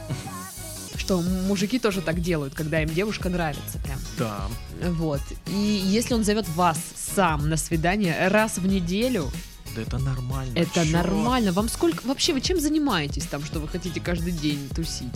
Что 0.97 1.21
мужики 1.23 1.79
тоже 1.79 2.03
так 2.03 2.21
делают, 2.21 2.55
когда 2.55 2.83
им 2.83 2.91
девушка 2.91 3.31
нравится 3.31 3.79
прям. 3.79 3.99
Да. 4.19 4.49
Вот. 4.91 5.23
И 5.47 5.57
если 5.57 6.13
он 6.13 6.25
зовет 6.25 6.49
вас 6.51 6.79
сам 7.15 7.49
на 7.49 7.57
свидание 7.57 8.29
раз 8.29 8.59
в 8.59 8.67
неделю, 8.67 9.31
Да 9.75 9.83
это 9.83 9.99
нормально. 9.99 10.53
это 10.59 10.85
Чё? 10.85 10.93
нормально. 10.93 11.53
Вам 11.53 11.69
сколько... 11.69 12.07
Вообще, 12.07 12.33
вы 12.33 12.41
чем 12.41 12.61
занимаетесь 12.61 13.27
там, 13.27 13.45
что 13.45 13.61
вы 13.61 13.69
хотите 13.69 14.01
каждый 14.01 14.33
день 14.33 14.69
тусить? 14.75 15.15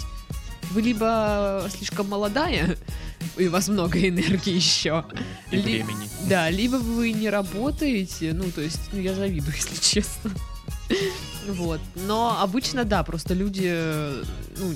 Вы 0.71 0.83
либо 0.83 1.67
слишком 1.75 2.09
молодая, 2.09 2.77
и 3.39 3.47
у 3.47 3.51
вас 3.51 3.69
много 3.69 3.99
энергии 4.07 4.55
еще. 4.55 5.05
И 5.51 5.57
Ли- 5.57 5.63
времени. 5.83 6.11
Да, 6.29 6.51
либо 6.51 6.77
вы 6.77 7.13
не 7.13 7.31
работаете, 7.31 8.33
ну, 8.35 8.51
то 8.51 8.61
есть, 8.61 8.81
ну, 8.93 9.01
я 9.01 9.15
завидую, 9.15 9.55
если 9.57 9.81
честно. 9.81 10.31
Вот. 11.47 11.81
Но 11.95 12.39
обычно, 12.43 12.85
да, 12.85 13.03
просто 13.03 13.33
люди, 13.35 13.73
ну, 14.59 14.75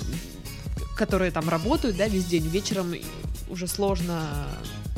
которые 0.95 1.29
там 1.31 1.47
работают, 1.49 1.97
да, 1.97 2.07
весь 2.07 2.25
день, 2.25 2.47
вечером 2.47 2.93
уже 3.49 3.67
сложно 3.67 4.47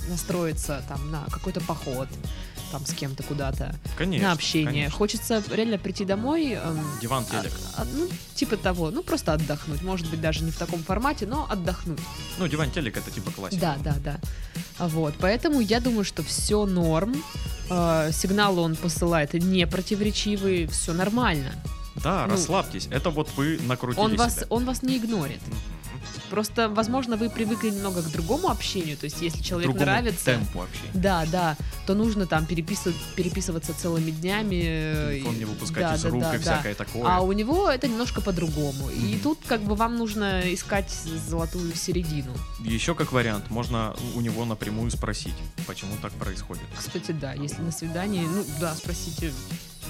настроиться 0.09 0.83
там 0.87 1.11
на 1.11 1.25
какой-то 1.31 1.59
поход, 1.61 2.07
там 2.75 2.85
с 2.85 2.91
кем-то 2.93 3.23
куда-то, 3.23 3.73
Конечно. 3.97 4.27
на 4.27 4.33
общение. 4.33 4.65
конечно. 4.71 4.97
Хочется 4.97 5.43
реально 5.49 5.77
прийти 5.77 6.03
домой, 6.03 6.51
эм, 6.53 6.79
Диван, 7.01 7.23
а- 7.31 7.31
телек. 7.41 7.53
а, 7.77 7.85
ну, 7.85 8.09
типа 8.35 8.57
того, 8.57 8.91
ну, 8.91 9.01
просто 9.01 9.31
отдохнуть. 9.33 9.81
Может 9.81 10.09
быть, 10.09 10.19
даже 10.19 10.43
не 10.43 10.51
в 10.51 10.57
таком 10.57 10.83
формате, 10.83 11.25
но 11.25 11.47
отдохнуть. 11.49 11.99
Ну, 12.37 12.47
диван, 12.49 12.71
телек 12.71 12.97
это 12.97 13.09
типа 13.11 13.31
классика. 13.31 13.61
Да, 13.61 13.93
да, 13.93 13.95
да. 14.03 14.19
А 14.77 14.87
Вот, 14.89 15.13
поэтому 15.19 15.61
я 15.61 15.79
думаю, 15.79 16.03
что 16.03 16.21
все 16.21 16.65
норм. 16.65 17.15
Э, 17.69 18.11
Сигналы 18.11 18.59
он 18.61 18.75
посылает 18.75 19.33
не 19.33 19.65
противоречивые, 19.65 20.67
все 20.67 20.91
нормально. 20.93 21.51
Да, 22.03 22.25
Ну, 22.27 22.33
расслабьтесь. 22.33 22.87
Это 22.91 23.09
вот 23.09 23.29
вы 23.37 23.57
накрутили 23.63 24.03
Он 24.03 24.15
вас, 24.17 24.35
себя. 24.35 24.45
он 24.49 24.65
вас 24.65 24.81
не 24.83 24.97
игнорит. 24.97 25.39
Просто, 26.29 26.69
возможно, 26.69 27.17
вы 27.17 27.29
привыкли 27.29 27.69
немного 27.69 28.01
к 28.01 28.11
другому 28.11 28.49
общению. 28.49 28.97
То 28.97 29.05
есть, 29.05 29.21
если 29.21 29.41
человек 29.41 29.69
Другому 29.69 29.85
нравится, 29.85 30.25
темпу 30.25 30.59
вообще. 30.59 30.81
да, 30.93 31.25
да, 31.31 31.57
то 31.85 31.93
нужно 31.93 32.25
там 32.25 32.45
переписывать, 32.45 32.95
переписываться 33.15 33.73
целыми 33.73 34.11
днями. 34.11 34.59
Телефон 34.61 35.35
и- 35.35 35.37
не 35.39 35.45
выпускать 35.45 35.83
да, 35.83 35.95
из 35.95 36.01
да, 36.01 36.09
рук 36.09 36.21
да, 36.21 36.35
и 36.35 36.37
да. 36.37 36.41
всякое 36.41 36.75
такое. 36.75 37.03
А 37.05 37.21
у 37.21 37.31
него 37.31 37.69
это 37.69 37.87
немножко 37.87 38.21
по-другому. 38.21 38.89
И 38.89 39.13
Мгм. 39.15 39.19
тут 39.19 39.39
как 39.47 39.61
бы 39.61 39.75
вам 39.75 39.95
нужно 39.97 40.41
искать 40.53 40.91
золотую 41.27 41.75
середину. 41.75 42.31
Еще 42.59 42.95
как 42.95 43.11
вариант, 43.11 43.49
можно 43.51 43.95
у 44.15 44.21
него 44.21 44.45
напрямую 44.45 44.89
спросить, 44.91 45.35
почему 45.67 45.95
так 46.01 46.11
происходит. 46.13 46.63
Кстати, 46.77 47.11
да, 47.11 47.33
если 47.33 47.61
на 47.61 47.71
свидании, 47.71 48.21
ну 48.25 48.43
да, 48.59 48.73
спросите, 48.75 49.31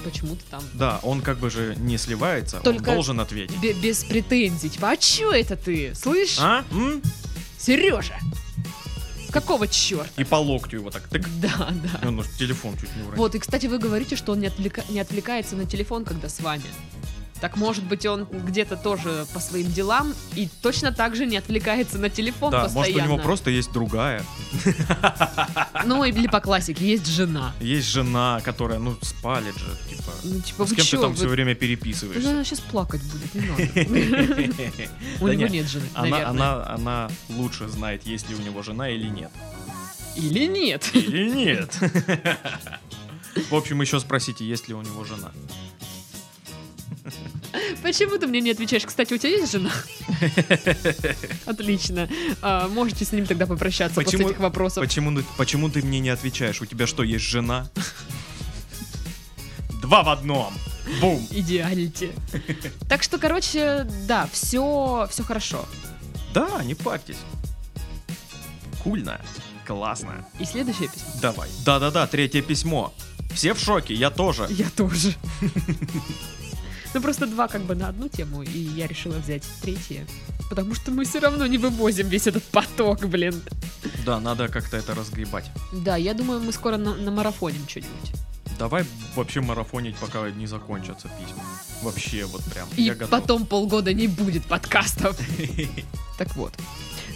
почему 0.04 0.36
ты 0.36 0.42
там 0.50 0.62
Да, 0.74 1.00
он 1.02 1.20
как 1.22 1.38
бы 1.38 1.50
же 1.50 1.74
не 1.78 1.98
сливается, 1.98 2.60
Только- 2.60 2.88
он 2.90 2.94
должен 2.94 3.20
ответить. 3.20 3.56
Бе- 3.60 3.72
без 3.74 4.04
претензий. 4.04 4.68
Типа, 4.70 4.90
а 4.90 4.96
чё 4.96 5.32
это 5.32 5.56
ты? 5.56 5.94
Слышь, 5.94 6.36
А? 6.40 6.64
М? 6.70 7.02
Сережа? 7.58 8.18
Какого 9.30 9.68
черта? 9.68 10.08
И 10.16 10.24
по 10.24 10.36
локтю 10.36 10.76
его 10.78 10.90
так 10.90 11.08
тык. 11.08 11.28
Да, 11.40 11.70
да. 11.70 12.00
И 12.02 12.06
Он 12.06 12.18
уж 12.20 12.26
телефон 12.38 12.74
чуть 12.78 12.94
не 12.96 13.02
уронил. 13.02 13.16
Вот, 13.18 13.34
и, 13.34 13.38
кстати, 13.38 13.66
вы 13.66 13.78
говорите, 13.78 14.16
что 14.16 14.32
он 14.32 14.40
не, 14.40 14.46
отвлека- 14.46 14.84
не 14.88 15.00
отвлекается 15.00 15.56
на 15.56 15.66
телефон, 15.66 16.04
когда 16.04 16.28
с 16.28 16.40
вами. 16.40 16.62
Так 17.40 17.56
может 17.56 17.84
быть 17.84 18.06
он 18.06 18.24
где-то 18.24 18.76
тоже 18.76 19.26
по 19.32 19.40
своим 19.40 19.70
делам 19.70 20.14
и 20.34 20.48
точно 20.62 20.92
так 20.92 21.14
же 21.16 21.26
не 21.26 21.36
отвлекается 21.36 21.98
на 21.98 22.08
телефон 22.08 22.50
да, 22.50 22.64
постоянно. 22.64 22.88
может 22.88 23.02
у 23.02 23.12
него 23.12 23.18
просто 23.18 23.50
есть 23.50 23.72
другая. 23.72 24.22
Ну 25.84 26.04
или 26.04 26.26
по 26.26 26.40
классике, 26.40 26.86
есть 26.86 27.06
жена. 27.06 27.54
Есть 27.60 27.88
жена, 27.88 28.40
которая, 28.42 28.78
ну, 28.78 28.96
спалит 29.02 29.56
же, 29.56 29.76
типа. 29.88 30.12
Ну 30.24 30.40
типа, 30.40 30.66
С 30.66 30.68
кем 30.70 30.76
ты 30.78 30.82
чё, 30.82 31.00
там 31.00 31.10
вы- 31.10 31.16
все 31.16 31.28
время 31.28 31.54
переписываешься? 31.54 32.30
Она 32.30 32.44
сейчас 32.44 32.60
плакать 32.60 33.02
будет, 33.02 33.34
не 33.34 33.40
надо. 33.42 33.62
У 35.20 35.28
него 35.28 35.46
не, 35.46 35.58
нет 35.58 35.68
жены, 35.68 35.86
она 35.94 37.08
лучше 37.28 37.68
знает, 37.68 38.06
есть 38.06 38.28
ли 38.28 38.34
у 38.34 38.40
него 38.40 38.62
жена 38.62 38.88
или 38.88 39.08
нет. 39.08 39.30
Или 40.16 40.46
нет. 40.46 40.90
Или 40.94 41.28
нет. 41.28 41.78
В 43.50 43.54
общем, 43.54 43.82
еще 43.82 44.00
спросите, 44.00 44.46
есть 44.46 44.68
ли 44.68 44.74
у 44.74 44.80
него 44.80 45.04
жена. 45.04 45.30
Почему 47.82 48.18
ты 48.18 48.26
мне 48.26 48.40
не 48.40 48.50
отвечаешь? 48.50 48.84
Кстати, 48.84 49.14
у 49.14 49.18
тебя 49.18 49.30
есть 49.30 49.52
жена? 49.52 49.70
Отлично. 51.46 52.08
А, 52.42 52.68
можете 52.68 53.04
с 53.04 53.12
ним 53.12 53.26
тогда 53.26 53.46
попрощаться 53.46 53.94
Почему- 53.94 54.22
после 54.22 54.26
этих 54.32 54.40
вопросов. 54.40 54.84
Почему, 54.84 55.20
почему 55.36 55.68
ты 55.68 55.82
мне 55.82 56.00
не 56.00 56.10
отвечаешь? 56.10 56.60
У 56.60 56.66
тебя 56.66 56.86
что, 56.86 57.02
есть 57.02 57.24
жена? 57.24 57.68
Два 59.82 60.02
в 60.02 60.08
одном. 60.08 60.52
Бум. 61.00 61.26
Идеалити. 61.30 62.10
Так 62.88 63.02
что, 63.02 63.18
короче, 63.18 63.86
да, 64.06 64.28
все, 64.32 65.08
все 65.10 65.22
хорошо. 65.22 65.66
Да, 66.32 66.62
не 66.62 66.74
парьтесь. 66.74 67.18
Кульно. 68.82 69.20
Классно. 69.66 70.24
И 70.38 70.44
следующее 70.44 70.88
письмо. 70.88 71.08
Давай. 71.20 71.48
Да-да-да, 71.64 72.06
третье 72.06 72.40
письмо. 72.42 72.92
Все 73.34 73.52
в 73.52 73.58
шоке, 73.58 73.94
я 73.94 74.10
тоже. 74.10 74.46
Я 74.50 74.70
тоже. 74.70 75.14
Ну, 76.94 77.00
просто 77.00 77.26
два 77.26 77.48
как 77.48 77.62
бы 77.62 77.74
на 77.74 77.88
одну 77.88 78.08
тему, 78.08 78.42
и 78.42 78.58
я 78.58 78.86
решила 78.86 79.16
взять 79.18 79.42
третье. 79.62 80.06
Потому 80.48 80.74
что 80.74 80.90
мы 80.90 81.04
все 81.04 81.18
равно 81.18 81.46
не 81.46 81.58
вывозим 81.58 82.08
весь 82.08 82.26
этот 82.26 82.44
поток, 82.44 83.04
блин. 83.06 83.42
Да, 84.04 84.20
надо 84.20 84.48
как-то 84.48 84.76
это 84.76 84.94
разгребать. 84.94 85.50
Да, 85.72 85.96
я 85.96 86.14
думаю, 86.14 86.40
мы 86.40 86.52
скоро 86.52 86.76
на, 86.76 87.10
марафоним 87.10 87.68
что-нибудь. 87.68 88.12
Давай 88.58 88.86
вообще 89.14 89.40
марафонить, 89.40 89.96
пока 89.96 90.30
не 90.30 90.46
закончатся 90.46 91.08
письма. 91.08 91.42
Вообще, 91.82 92.24
вот 92.24 92.42
прям. 92.44 92.68
И 92.76 92.82
я 92.82 92.94
готов. 92.94 93.10
потом 93.10 93.46
полгода 93.46 93.92
не 93.92 94.06
будет 94.06 94.44
подкастов. 94.44 95.18
Так 96.18 96.34
вот. 96.34 96.54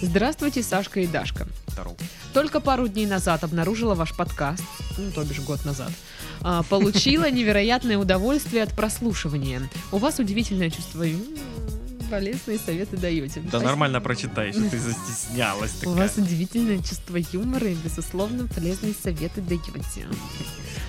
Здравствуйте, 0.03 0.63
Сашка 0.63 1.01
и 1.01 1.07
Дашка. 1.07 1.47
Здоров. 1.69 1.97
Только 2.35 2.61
пару 2.61 2.87
дней 2.87 3.07
назад 3.07 3.45
обнаружила 3.45 3.95
ваш 3.95 4.15
подкаст, 4.15 4.63
ну, 5.01 5.11
то 5.13 5.25
бишь 5.25 5.41
год 5.41 5.65
назад. 5.65 5.91
А, 6.43 6.63
Получила 6.65 7.31
невероятное 7.31 7.99
удовольствие 7.99 8.63
от 8.63 8.75
прослушивания. 8.75 9.63
У 9.93 9.99
вас 9.99 10.19
удивительное 10.19 10.71
чувство 10.71 11.05
полезные 12.11 12.59
советы 12.59 12.97
даете. 12.97 13.41
Да 13.41 13.49
Спасибо. 13.51 13.69
нормально 13.69 14.01
прочитай, 14.01 14.53
что 14.53 14.69
ты 14.69 14.79
застеснялась 14.79 15.73
У 15.77 15.81
такая. 15.81 15.95
вас 15.95 16.17
удивительное 16.17 16.79
чувство 16.79 17.17
юмора 17.33 17.69
и, 17.69 17.75
безусловно, 17.75 18.49
полезные 18.49 18.95
советы 19.01 19.41
даете. 19.41 20.07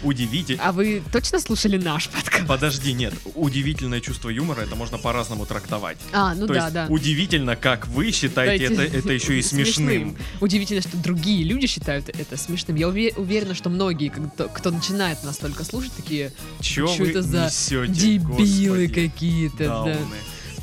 Удивительно. 0.03 0.63
А 0.63 0.71
вы 0.71 1.01
точно 1.11 1.39
слушали 1.39 1.77
наш 1.77 2.09
подкаст? 2.09 2.47
Подожди, 2.47 2.93
нет. 2.93 3.13
Удивительное 3.35 4.01
чувство 4.01 4.29
юмора, 4.29 4.61
это 4.61 4.75
можно 4.75 4.97
по-разному 4.97 5.45
трактовать. 5.45 5.97
А, 6.11 6.33
ну 6.33 6.47
То 6.47 6.53
да, 6.53 6.61
есть 6.63 6.73
да. 6.73 6.85
удивительно, 6.89 7.55
как 7.55 7.87
вы 7.87 8.11
считаете 8.11 8.65
это, 8.65 8.75
Дайте- 8.77 8.97
это 8.97 9.13
еще 9.13 9.37
и 9.37 9.41
смешным. 9.41 10.17
Удивительно, 10.39 10.81
что 10.81 10.97
другие 10.97 11.43
люди 11.43 11.67
считают 11.67 12.09
это 12.09 12.37
смешным. 12.37 12.75
Я 12.77 12.87
уве- 12.87 13.13
уверена, 13.15 13.53
что 13.53 13.69
многие, 13.69 14.09
кто, 14.09 14.49
кто 14.49 14.71
начинает 14.71 15.23
нас 15.23 15.37
только 15.37 15.63
слушать, 15.63 15.93
такие 15.95 16.31
Чё 16.61 16.87
вы 16.95 17.09
это 17.09 17.21
за 17.21 17.45
несете, 17.45 17.91
дебилы 17.91 18.87
господи? 18.87 19.07
какие-то. 19.09 19.65
Да. 19.67 19.97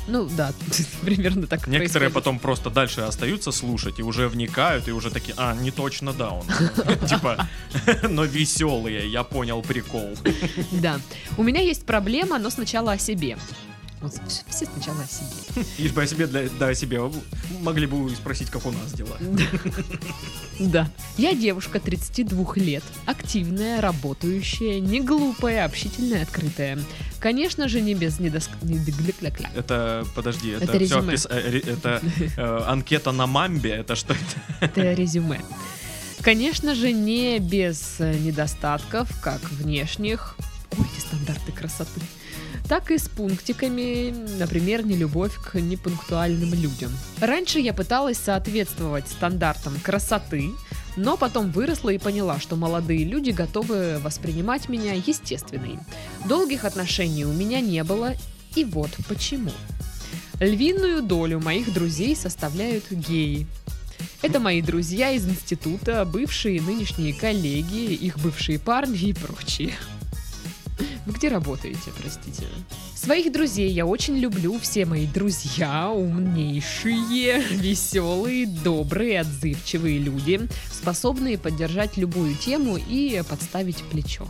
Ну 0.09 0.27
да, 0.35 0.53
примерно 1.01 1.45
так 1.47 1.67
Некоторые 1.67 2.09
происходит. 2.09 2.13
потом 2.13 2.39
просто 2.39 2.69
дальше 2.69 3.01
остаются 3.01 3.51
слушать 3.51 3.99
и 3.99 4.03
уже 4.03 4.27
вникают, 4.27 4.87
и 4.87 4.91
уже 4.91 5.11
такие, 5.11 5.35
а, 5.37 5.53
не 5.55 5.71
точно 5.71 6.13
даун. 6.13 6.45
Типа, 7.07 7.47
но 8.09 8.23
веселые, 8.25 9.09
я 9.11 9.23
понял 9.23 9.61
прикол. 9.61 10.15
Да. 10.71 10.99
У 11.37 11.43
меня 11.43 11.61
есть 11.61 11.85
проблема, 11.85 12.39
но 12.39 12.49
сначала 12.49 12.93
о 12.93 12.97
себе. 12.97 13.37
Все 14.47 14.65
сначала 14.65 14.97
о 15.01 15.07
себе. 15.07 15.65
Лишь 15.77 15.91
бы 15.91 16.01
о 16.01 16.07
себе, 16.07 16.25
для, 16.25 16.47
да, 16.57 16.69
о 16.69 16.75
себе 16.75 17.01
могли 17.61 17.85
бы 17.85 18.09
спросить, 18.15 18.49
как 18.49 18.65
у 18.65 18.71
нас 18.71 18.93
дела. 18.93 19.17
Да. 20.57 20.89
Я 21.17 21.33
девушка 21.33 21.81
32 21.81 22.53
лет, 22.55 22.83
активная, 23.05 23.81
работающая, 23.81 24.79
не 24.79 25.01
глупая, 25.01 25.65
общительная, 25.65 26.23
открытая. 26.23 26.79
Конечно 27.19 27.67
же, 27.67 27.81
не 27.81 27.95
без 27.95 28.19
недоск... 28.19 28.49
Это, 29.55 30.05
подожди, 30.15 30.51
это, 30.51 30.65
Это 30.65 30.73
все, 30.73 30.99
резюме. 30.99 31.15
это 31.73 32.01
э, 32.37 32.63
анкета 32.67 33.11
на 33.11 33.27
мамбе, 33.27 33.71
это 33.71 33.95
что 33.95 34.13
это? 34.13 34.71
Это 34.71 34.93
резюме. 34.93 35.41
Конечно 36.21 36.75
же, 36.75 36.91
не 36.91 37.39
без 37.39 37.95
э, 37.99 38.13
недостатков, 38.17 39.09
как 39.21 39.41
внешних, 39.51 40.35
ой, 40.77 40.85
эти 40.93 41.01
стандарты 41.01 41.51
красоты, 41.51 42.01
так 42.67 42.91
и 42.91 42.97
с 42.97 43.07
пунктиками, 43.07 44.13
например, 44.37 44.85
нелюбовь 44.85 45.35
к 45.35 45.59
непунктуальным 45.59 46.53
людям. 46.53 46.91
Раньше 47.19 47.59
я 47.59 47.73
пыталась 47.73 48.17
соответствовать 48.17 49.07
стандартам 49.07 49.79
красоты, 49.81 50.51
но 50.99 51.15
потом 51.15 51.49
выросла 51.51 51.91
и 51.91 51.97
поняла, 51.97 52.39
что 52.39 52.57
молодые 52.57 53.05
люди 53.05 53.31
готовы 53.31 53.99
воспринимать 53.99 54.67
меня 54.67 54.93
естественной. 54.93 55.79
Долгих 56.25 56.65
отношений 56.65 57.23
у 57.23 57.31
меня 57.31 57.61
не 57.61 57.83
было, 57.85 58.13
и 58.55 58.65
вот 58.65 58.91
почему. 59.07 59.51
Львиную 60.41 61.01
долю 61.01 61.39
моих 61.39 61.73
друзей 61.73 62.15
составляют 62.15 62.91
геи. 62.91 63.47
Это 64.21 64.41
мои 64.41 64.61
друзья 64.61 65.11
из 65.11 65.25
института, 65.25 66.03
бывшие 66.03 66.61
нынешние 66.61 67.13
коллеги, 67.13 67.93
их 67.93 68.19
бывшие 68.19 68.59
парни 68.59 68.99
и 68.99 69.13
прочие. 69.13 69.73
Вы 71.05 71.13
где 71.13 71.29
работаете, 71.29 71.91
простите? 71.97 72.43
Своих 73.01 73.31
друзей 73.31 73.71
я 73.71 73.85
очень 73.85 74.17
люблю. 74.17 74.59
Все 74.59 74.85
мои 74.85 75.07
друзья 75.07 75.89
умнейшие, 75.89 77.39
веселые, 77.49 78.45
добрые, 78.45 79.21
отзывчивые 79.21 79.99
люди, 79.99 80.41
способные 80.69 81.37
поддержать 81.37 81.95
любую 81.95 82.35
тему 82.35 82.77
и 82.77 83.23
подставить 83.29 83.83
плечо. 83.83 84.27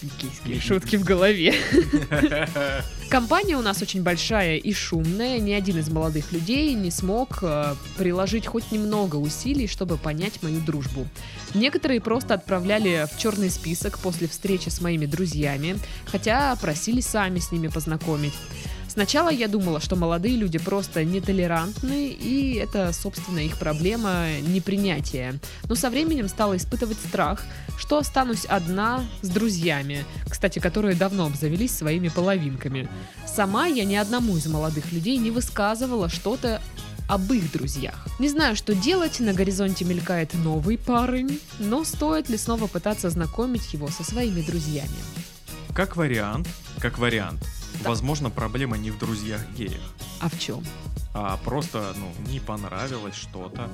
Гейские 0.00 0.60
шутки 0.60 0.94
в 0.94 1.02
голове. 1.02 1.54
Компания 3.10 3.56
у 3.56 3.62
нас 3.62 3.82
очень 3.82 4.02
большая 4.02 4.56
и 4.56 4.72
шумная. 4.72 5.40
Ни 5.40 5.50
один 5.50 5.78
из 5.78 5.88
молодых 5.88 6.30
людей 6.30 6.74
не 6.74 6.92
смог 6.92 7.38
э, 7.42 7.74
приложить 7.96 8.46
хоть 8.46 8.70
немного 8.70 9.16
усилий, 9.16 9.66
чтобы 9.66 9.96
понять 9.96 10.40
мою 10.40 10.60
дружбу. 10.60 11.08
Некоторые 11.54 12.00
просто 12.00 12.34
отправляли 12.34 13.08
в 13.12 13.18
черный 13.18 13.50
список 13.50 13.98
после 13.98 14.28
встречи 14.28 14.68
с 14.68 14.80
моими 14.80 15.06
друзьями, 15.06 15.78
хотя 16.06 16.54
просили 16.56 17.00
сами 17.00 17.40
с 17.40 17.50
ними 17.50 17.66
познакомить. 17.66 18.34
Сначала 18.88 19.28
я 19.28 19.48
думала, 19.48 19.80
что 19.80 19.96
молодые 19.96 20.36
люди 20.36 20.58
просто 20.58 21.04
нетолерантны, 21.04 22.08
и 22.08 22.54
это, 22.54 22.92
собственно, 22.92 23.38
их 23.38 23.58
проблема 23.58 24.26
непринятия. 24.40 25.38
Но 25.68 25.74
со 25.74 25.90
временем 25.90 26.28
стала 26.28 26.56
испытывать 26.56 26.98
страх, 26.98 27.44
что 27.78 27.98
останусь 27.98 28.44
одна 28.46 29.04
с 29.22 29.28
друзьями, 29.28 30.04
кстати, 30.28 30.58
которые 30.58 30.96
давно 30.96 31.26
обзавелись 31.26 31.76
своими 31.76 32.08
половинками. 32.08 32.88
Сама 33.26 33.66
я 33.66 33.84
ни 33.84 33.94
одному 33.94 34.36
из 34.36 34.46
молодых 34.46 34.90
людей 34.90 35.16
не 35.18 35.30
высказывала 35.30 36.08
что-то 36.08 36.60
об 37.08 37.32
их 37.32 37.52
друзьях. 37.52 38.06
Не 38.18 38.28
знаю, 38.28 38.56
что 38.56 38.74
делать, 38.74 39.20
на 39.20 39.32
горизонте 39.32 39.84
мелькает 39.84 40.34
новый 40.34 40.76
парень, 40.76 41.40
но 41.58 41.84
стоит 41.84 42.28
ли 42.28 42.36
снова 42.36 42.66
пытаться 42.66 43.08
знакомить 43.10 43.72
его 43.72 43.88
со 43.88 44.04
своими 44.04 44.42
друзьями? 44.42 44.88
Как 45.74 45.96
вариант, 45.96 46.48
как 46.80 46.98
вариант, 46.98 47.44
Да. 47.82 47.88
возможно, 47.90 48.30
проблема 48.30 48.76
не 48.76 48.90
в 48.90 48.98
друзьях 48.98 49.40
геях, 49.56 49.80
А 50.20 50.28
в 50.28 50.38
чем? 50.38 50.64
а 51.14 51.36
просто, 51.38 51.94
ну, 51.96 52.12
не 52.30 52.40
понравилось 52.40 53.14
что-то. 53.14 53.68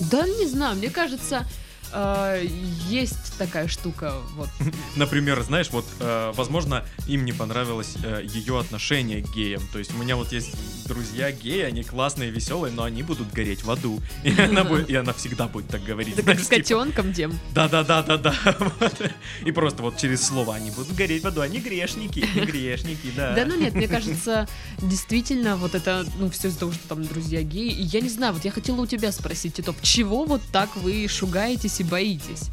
Да 0.00 0.26
не 0.26 0.46
знаю, 0.46 0.76
мне 0.76 0.90
кажется, 0.90 1.46
э, 1.92 2.46
есть 2.88 3.36
такая 3.38 3.68
штука, 3.68 4.14
вот. 4.34 4.48
Например, 4.96 5.40
знаешь, 5.42 5.70
вот, 5.70 5.84
э, 6.00 6.32
возможно, 6.34 6.84
им 7.06 7.24
не 7.24 7.32
понравилось 7.32 7.96
э, 8.02 8.22
ее 8.24 8.58
отношение 8.58 9.22
к 9.22 9.32
геям. 9.34 9.62
То 9.72 9.78
есть 9.78 9.94
у 9.94 9.98
меня 9.98 10.16
вот 10.16 10.32
есть 10.32 10.54
друзья 10.86 11.30
геи, 11.30 11.62
они 11.62 11.82
классные, 11.82 12.30
веселые, 12.30 12.72
но 12.72 12.82
они 12.84 13.02
будут 13.02 13.32
гореть 13.32 13.64
в 13.64 13.70
аду. 13.70 14.00
И 14.24 14.38
она, 14.40 14.64
будет, 14.64 14.90
и 14.90 14.94
она 14.94 15.12
всегда 15.12 15.46
будет 15.46 15.68
так 15.68 15.82
говорить. 15.84 16.14
Это 16.18 16.22
как 16.22 16.40
с 16.40 16.48
типа, 16.48 16.56
котенком, 16.56 17.12
Дем. 17.12 17.38
Да-да-да-да-да. 17.54 18.34
И 19.44 19.52
просто 19.52 19.82
вот 19.82 19.96
через 19.96 20.22
слова 20.22 20.56
они 20.56 20.70
будут 20.70 20.94
гореть 20.94 21.22
в 21.22 21.26
аду. 21.26 21.40
Они 21.40 21.58
грешники, 21.58 22.26
они 22.34 22.46
грешники, 22.46 23.12
да. 23.16 23.34
Да, 23.34 23.44
ну 23.44 23.56
нет, 23.56 23.74
мне 23.74 23.88
кажется, 23.88 24.48
действительно, 24.78 25.56
вот 25.56 25.74
это, 25.74 26.04
ну, 26.18 26.30
все 26.30 26.48
из-за 26.48 26.58
того, 26.60 26.72
что 26.72 26.88
там 26.88 27.04
друзья 27.04 27.42
геи. 27.42 27.70
И 27.70 27.82
я 27.82 28.00
не 28.00 28.08
знаю, 28.08 28.32
вот 28.32 28.44
я 28.44 28.50
хотела 28.50 28.80
у 28.80 28.86
тебя 28.86 29.12
спросить, 29.12 29.54
Титов, 29.54 29.76
чего 29.82 30.24
вот 30.24 30.42
так 30.52 30.76
вы 30.76 31.06
шугаетесь 31.08 31.79
и 31.80 31.84
боитесь? 31.84 32.50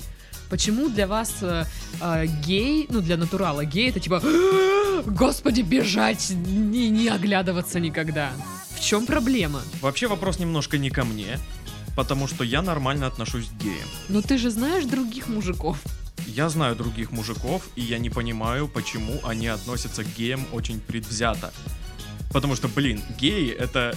Почему 0.49 0.89
для 0.89 1.07
вас 1.07 1.35
э, 1.41 1.65
э, 2.01 2.25
гей, 2.45 2.87
ну 2.89 3.01
для 3.01 3.17
натурала 3.17 3.65
гей, 3.65 3.89
это 3.89 3.99
типа, 3.99 4.21
господи, 5.05 5.61
бежать, 5.61 6.29
не, 6.29 6.89
не 6.89 7.09
оглядываться 7.09 7.79
никогда? 7.79 8.31
В 8.75 8.79
чем 8.81 9.05
проблема? 9.05 9.61
Вообще 9.81 10.07
вопрос 10.07 10.39
немножко 10.39 10.77
не 10.77 10.89
ко 10.89 11.03
мне, 11.03 11.39
потому 11.95 12.27
что 12.27 12.43
я 12.43 12.61
нормально 12.61 13.07
отношусь 13.07 13.47
к 13.47 13.63
геям. 13.63 13.87
Ну 14.07 14.21
ты 14.21 14.37
же 14.37 14.49
знаешь 14.49 14.85
других 14.85 15.27
мужиков. 15.27 15.79
Я 16.25 16.49
знаю 16.49 16.75
других 16.75 17.11
мужиков, 17.11 17.67
и 17.75 17.81
я 17.81 17.99
не 17.99 18.09
понимаю, 18.09 18.67
почему 18.67 19.19
они 19.23 19.47
относятся 19.47 20.03
к 20.03 20.15
геям 20.17 20.45
очень 20.51 20.79
предвзято. 20.79 21.51
Потому 22.31 22.55
что, 22.55 22.67
блин, 22.67 23.01
геи 23.19 23.49
это 23.49 23.95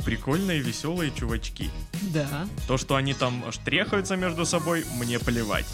прикольные, 0.00 0.60
веселые 0.60 1.12
чувачки. 1.14 1.70
Да. 2.02 2.46
То, 2.66 2.76
что 2.78 2.96
они 2.96 3.14
там 3.14 3.44
штрехаются 3.52 4.16
между 4.16 4.44
собой, 4.46 4.84
мне 4.98 5.18
плевать. 5.18 5.66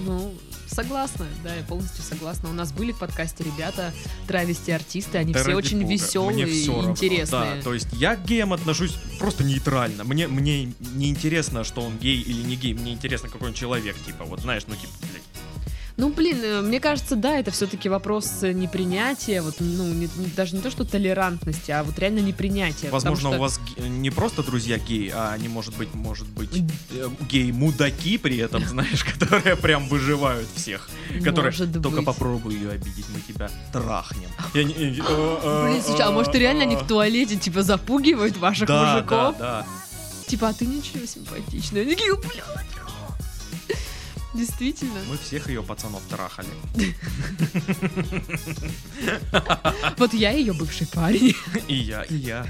Ну, 0.00 0.32
согласна, 0.68 1.26
да, 1.42 1.54
я 1.54 1.62
полностью 1.64 2.04
согласна. 2.04 2.50
У 2.50 2.52
нас 2.52 2.72
были 2.72 2.92
в 2.92 2.98
подкасте 2.98 3.42
ребята, 3.42 3.92
травести-артисты, 4.28 5.18
они 5.18 5.32
Да 5.32 5.42
все 5.42 5.54
очень 5.54 5.80
бога, 5.80 5.92
веселые 5.92 6.44
мне 6.46 6.52
и 6.54 6.62
всё 6.62 6.76
равно. 6.76 6.90
интересные. 6.90 7.56
Да, 7.56 7.62
то 7.62 7.74
есть 7.74 7.88
я 7.92 8.14
к 8.14 8.24
геям 8.24 8.52
отношусь 8.52 8.94
просто 9.18 9.42
нейтрально. 9.42 10.04
Мне, 10.04 10.28
мне 10.28 10.72
не 10.94 11.08
интересно, 11.10 11.64
что 11.64 11.80
он 11.80 11.98
гей 11.98 12.20
или 12.20 12.42
не 12.42 12.54
гей. 12.56 12.74
Мне 12.74 12.92
интересно, 12.92 13.28
какой 13.28 13.48
он 13.48 13.54
человек, 13.54 13.96
типа, 14.06 14.24
вот 14.24 14.40
знаешь, 14.40 14.62
ну 14.68 14.76
типа. 14.76 14.92
Ну, 15.98 16.10
блин, 16.10 16.38
э, 16.44 16.60
мне 16.62 16.78
кажется, 16.78 17.16
да, 17.16 17.36
это 17.38 17.50
все-таки 17.50 17.88
вопрос 17.88 18.30
э, 18.42 18.52
непринятия, 18.52 19.42
вот, 19.42 19.56
ну, 19.58 19.84
не- 19.92 20.08
даже 20.36 20.54
не 20.54 20.62
то, 20.62 20.70
что 20.70 20.84
толерантности, 20.84 21.72
а 21.72 21.82
вот 21.82 21.98
реально 21.98 22.20
непринятия. 22.20 22.88
Возможно, 22.90 23.30
что- 23.30 23.36
у 23.38 23.40
вас 23.40 23.58
ге- 23.76 23.88
не 23.88 24.10
просто 24.10 24.44
друзья 24.44 24.78
геи, 24.78 25.12
а 25.12 25.32
они, 25.32 25.48
может 25.48 25.76
быть, 25.76 25.92
может 25.94 26.28
быть, 26.28 26.62
э, 26.92 27.08
геи-мудаки 27.28 28.16
при 28.16 28.36
этом, 28.38 28.64
знаешь, 28.68 29.02
которые 29.04 29.56
прям 29.56 29.88
выживают 29.88 30.46
всех. 30.54 30.88
Которые 31.24 31.46
Может 31.50 31.72
только 31.82 31.96
быть. 31.96 32.04
попробуй 32.06 32.54
ее 32.54 32.70
обидеть, 32.70 33.06
мы 33.12 33.20
тебя 33.20 33.50
трахнем. 33.72 34.28
Э, 34.54 34.60
э, 34.60 35.68
Блин, 35.70 35.82
слушай, 35.84 36.02
а 36.06 36.12
может 36.12 36.32
реально 36.36 36.62
они 36.62 36.76
в 36.76 36.86
туалете, 36.86 37.34
типа, 37.34 37.64
запугивают 37.64 38.36
ваших 38.36 38.68
Да, 38.68 38.94
мужиков? 38.94 39.36
да, 39.38 39.64
да. 39.64 39.66
Типа, 40.28 40.48
а 40.50 40.52
ты 40.52 40.64
ничего 40.66 41.04
симпатичный. 41.06 41.82
Они 41.82 41.90
такие, 41.94 42.14
блядь. 42.14 42.44
Действительно. 44.34 45.00
Мы 45.08 45.16
всех 45.16 45.48
ее 45.48 45.62
пацанов 45.62 46.02
трахали. 46.08 46.48
Вот 49.96 50.12
я 50.14 50.30
ее 50.30 50.52
бывший 50.52 50.86
парень. 50.86 51.34
И 51.66 51.74
я, 51.74 52.02
и 52.02 52.14
я. 52.14 52.46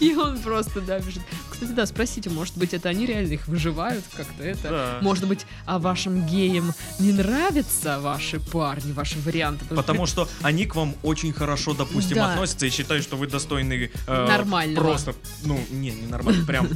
И 0.00 0.14
он 0.14 0.38
просто, 0.38 0.80
да, 0.80 0.98
бежит. 0.98 1.22
Кстати, 1.50 1.70
да, 1.70 1.86
спросите, 1.86 2.30
может 2.30 2.56
быть, 2.56 2.74
это 2.74 2.88
они 2.88 3.06
реально 3.06 3.32
их 3.32 3.48
выживают 3.48 4.04
как-то 4.14 4.42
это? 4.44 4.68
Да. 4.68 4.98
Может 5.02 5.26
быть, 5.26 5.46
а 5.64 5.78
вашим 5.78 6.26
геям 6.26 6.72
не 6.98 7.12
нравятся 7.12 7.98
ваши 8.00 8.40
парни, 8.40 8.92
ваши 8.92 9.18
варианты? 9.18 9.64
Потому 9.66 10.06
что 10.06 10.28
они 10.42 10.66
к 10.66 10.74
вам 10.74 10.94
очень 11.02 11.32
хорошо, 11.32 11.74
допустим, 11.74 12.16
Да. 12.16 12.32
относятся 12.32 12.66
и 12.66 12.70
считают, 12.70 13.02
что 13.04 13.16
вы 13.16 13.26
достойны 13.26 13.90
э, 14.06 14.26
Нормального. 14.28 14.84
Просто, 14.84 15.14
ну, 15.42 15.60
не, 15.70 15.90
не 15.90 16.06
нормально, 16.06 16.44
прям 16.46 16.68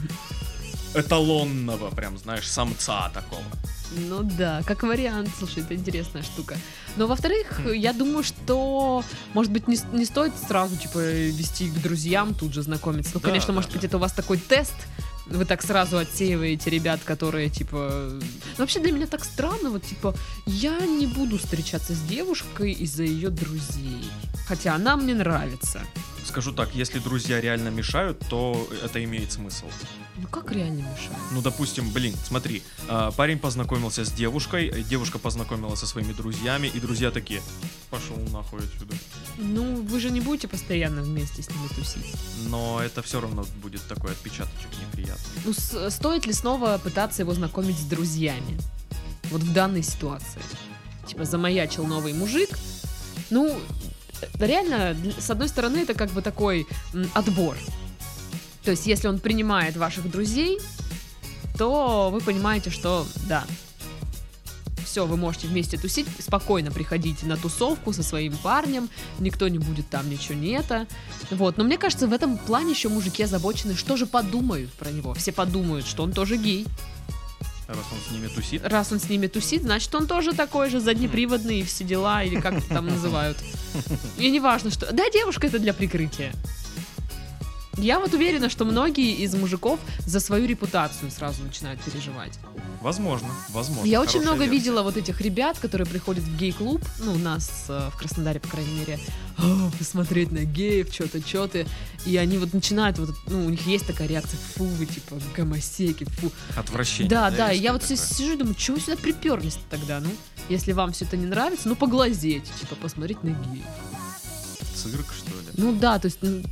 эталонного, 0.95 1.91
прям, 1.91 2.19
знаешь, 2.19 2.49
самца 2.49 3.11
такого. 3.11 3.43
Ну 4.09 4.23
да, 4.23 4.63
как 4.67 4.83
вариант, 4.85 5.31
слушай, 5.39 5.63
это 5.63 5.75
интересная 5.75 6.23
штука. 6.23 6.57
Но 6.97 7.07
во-вторых, 7.07 7.61
Хм. 7.65 7.73
я 7.73 7.93
думаю, 7.93 8.23
что, 8.23 9.05
может 9.35 9.51
быть, 9.51 9.67
не, 9.67 9.79
не 9.93 10.05
стоит 10.05 10.33
сразу, 10.47 10.77
типа, 10.77 10.99
вести 10.99 11.69
к 11.69 11.75
друзьям, 11.83 12.35
тут 12.35 12.55
же 12.55 12.63
знакомиться. 12.63 13.13
Ну, 13.15 13.21
Да, 13.21 13.29
конечно, 13.29 13.49
да, 13.49 13.55
может 13.55 13.71
да. 13.71 13.77
быть, 13.77 13.85
это 13.85 13.97
у 13.97 14.01
вас 14.01 14.13
такой 14.13 14.39
тест, 14.39 14.75
вы 15.27 15.45
так 15.45 15.63
сразу 15.63 15.99
отсеиваете 15.99 16.71
ребят, 16.71 17.01
которые, 17.05 17.49
типа... 17.51 18.11
Ну, 18.13 18.21
вообще 18.59 18.81
для 18.81 18.93
меня 18.93 19.07
так 19.07 19.25
странно, 19.25 19.71
вот, 19.71 19.85
типа, 19.85 20.15
я 20.47 20.79
не 20.81 21.07
буду 21.07 21.39
встречаться 21.39 21.93
с 21.95 22.01
девушкой 22.03 22.73
из-за 22.73 23.03
ее 23.05 23.31
друзей. 23.31 24.05
Хотя 24.47 24.75
она 24.75 24.97
мне 24.97 25.15
нравится. 25.15 25.81
Скажу 26.25 26.53
так, 26.53 26.75
если 26.75 26.99
друзья 26.99 27.41
реально 27.41 27.71
мешают, 27.71 28.21
то 28.29 28.69
это 28.85 29.03
имеет 29.03 29.33
смысл. 29.33 29.67
Ну, 30.17 30.29
как 30.29 30.53
реально 30.53 30.81
мешает? 30.81 31.19
Ну, 31.33 31.41
допустим, 31.43 31.91
блин, 31.91 32.15
смотри, 32.27 32.63
а, 32.89 33.11
парень 33.11 33.39
познакомился 33.39 34.05
с 34.05 34.13
девушкой, 34.13 34.69
э, 34.69 34.83
девушка 34.83 35.19
познакомилась 35.19 35.81
со 35.81 35.87
своими 35.87 36.13
друзьями, 36.13 36.69
и 36.73 36.79
друзья 36.79 37.11
такие, 37.11 37.43
пошел 37.91 38.17
нахуй 38.33 38.61
отсюда. 38.61 38.95
Ну, 39.39 39.83
вы 39.83 39.99
же 39.99 40.11
не 40.11 40.21
будете 40.21 40.47
постоянно 40.47 41.03
вместе 41.03 41.43
с 41.43 41.49
ними 41.49 41.69
тусить. 41.69 42.15
Но 42.49 42.81
это 42.83 43.03
все 43.03 43.21
равно 43.21 43.45
будет 43.63 43.83
такой 43.89 44.13
отпечаточек 44.13 44.69
неприятный. 44.87 45.25
Ну, 45.45 45.53
с- 45.53 45.91
стоит 45.91 46.27
ли 46.27 46.33
снова 46.33 46.79
пытаться 46.79 47.23
его 47.23 47.33
знакомить 47.35 47.79
с 47.79 47.85
друзьями? 47.85 48.59
Вот 49.31 49.43
в 49.43 49.53
данной 49.53 49.83
ситуации. 49.83 50.43
Типа, 51.07 51.25
замаячил 51.25 51.87
новый 51.87 52.13
мужик. 52.13 52.51
Ну, 53.31 53.59
реально, 54.39 54.97
с 55.19 55.31
одной 55.31 55.49
стороны, 55.49 55.79
это 55.79 55.95
как 55.95 56.11
бы 56.11 56.23
такой 56.23 56.67
отбор. 57.15 57.57
То 58.65 58.71
есть, 58.71 58.87
если 58.87 59.09
он 59.09 59.19
принимает 59.19 59.77
ваших 59.77 60.11
друзей, 60.11 60.59
то 61.57 62.11
вы 62.13 62.21
понимаете, 62.21 62.71
что 62.71 63.07
да, 63.29 63.45
все, 64.91 65.07
вы 65.07 65.17
можете 65.17 65.47
вместе 65.47 65.79
тусить, 65.79 66.07
спокойно 66.19 66.73
приходите 66.73 67.25
на 67.25 67.37
тусовку 67.37 67.93
со 67.93 68.03
своим 68.03 68.37
парнем, 68.37 68.91
никто 69.21 69.47
не 69.47 69.59
будет 69.59 69.89
там 69.89 70.11
ничего 70.11 70.35
не 70.35 70.49
это. 70.49 70.89
Вот, 71.31 71.59
но 71.59 71.65
мне 71.65 71.79
кажется, 71.79 72.09
в 72.09 72.13
этом 72.13 72.37
плане 72.37 72.73
еще 72.73 72.89
мужики 72.89 73.23
озабочены, 73.23 73.77
что 73.77 73.97
же 73.97 74.07
подумают 74.07 74.73
про 74.73 74.91
него. 74.91 75.15
Все 75.15 75.31
подумают, 75.31 75.87
что 75.87 76.03
он 76.03 76.13
тоже 76.13 76.37
гей. 76.37 76.67
Раз 77.71 77.87
он 77.93 77.99
с 78.01 78.11
ними 78.11 78.27
тусит. 78.27 78.67
Раз 78.67 78.93
он 78.93 78.99
с 78.99 79.09
ними 79.09 79.27
тусит, 79.29 79.63
значит, 79.63 79.95
он 79.95 80.09
тоже 80.09 80.33
такой 80.33 80.71
же 80.71 80.81
заднеприводный 80.81 81.61
и 81.61 81.63
все 81.63 81.85
дела, 81.85 82.25
или 82.25 82.41
как 82.41 82.55
это 82.55 82.69
там 82.69 82.87
называют. 82.87 83.39
И 84.19 84.29
не 84.29 84.41
важно, 84.41 84.71
что... 84.71 84.93
Да, 84.93 85.09
девушка 85.11 85.47
это 85.47 85.61
для 85.61 85.73
прикрытия. 85.73 86.33
Я 87.81 87.99
вот 87.99 88.13
уверена, 88.15 88.51
что 88.51 88.65
многие 88.65 89.13
из 89.15 89.35
мужиков 89.35 89.81
за 90.07 90.21
свою 90.21 90.47
репутацию 90.47 91.11
сразу 91.11 91.43
начинают 91.43 91.81
переживать. 91.81 92.39
Возможно, 92.83 93.29
возможно. 93.51 93.87
Я 93.89 94.01
очень 94.01 94.21
много 94.21 94.45
версия. 94.45 94.53
видела 94.53 94.83
вот 94.83 94.97
этих 94.97 95.21
ребят, 95.21 95.59
которые 95.59 95.87
приходят 95.87 96.23
в 96.25 96.37
гей-клуб, 96.37 96.83
ну, 96.99 97.13
у 97.13 97.19
нас 97.19 97.67
э, 97.69 97.91
в 97.93 97.97
Краснодаре, 97.99 98.41
по 98.41 98.49
крайней 98.49 98.73
мере, 98.75 98.99
«А, 99.39 99.71
посмотреть 99.79 100.31
на 100.33 100.45
геев, 100.45 100.93
что-то, 100.93 101.27
что-то, 101.27 101.67
и 102.07 102.17
они 102.17 102.39
вот 102.39 102.53
начинают, 102.55 102.99
вот, 102.99 103.11
ну, 103.27 103.45
у 103.47 103.51
них 103.51 103.67
есть 103.67 103.87
такая 103.87 104.09
реакция, 104.09 104.39
фу, 104.57 104.65
вы, 104.65 104.87
типа, 104.87 105.19
гомосеки, 105.37 106.05
фу. 106.05 106.31
Отвращение. 106.57 107.09
Да, 107.11 107.31
да, 107.31 107.51
есть 107.51 107.63
я 107.63 107.73
вот 107.73 107.83
такое. 107.83 107.97
си- 107.97 108.15
сижу 108.15 108.33
и 108.33 108.37
думаю, 108.37 108.55
чего 108.55 108.77
вы 108.77 108.83
сюда 108.83 108.97
приперлись 108.97 109.59
тогда, 109.71 110.01
ну? 110.01 110.11
Если 110.49 110.73
вам 110.73 110.93
все 110.93 111.05
это 111.05 111.17
не 111.17 111.27
нравится, 111.27 111.69
ну, 111.69 111.77
поглазеть, 111.77 112.45
типа, 112.61 112.77
посмотреть 112.77 113.23
на 113.23 113.29
геев. 113.31 113.65
Цирк, 114.75 115.13
что 115.13 115.31
ли? 115.31 115.47
Ну, 115.55 115.73
да, 115.75 115.99
то 115.99 116.07
есть, 116.07 116.19
ну, 116.23 116.43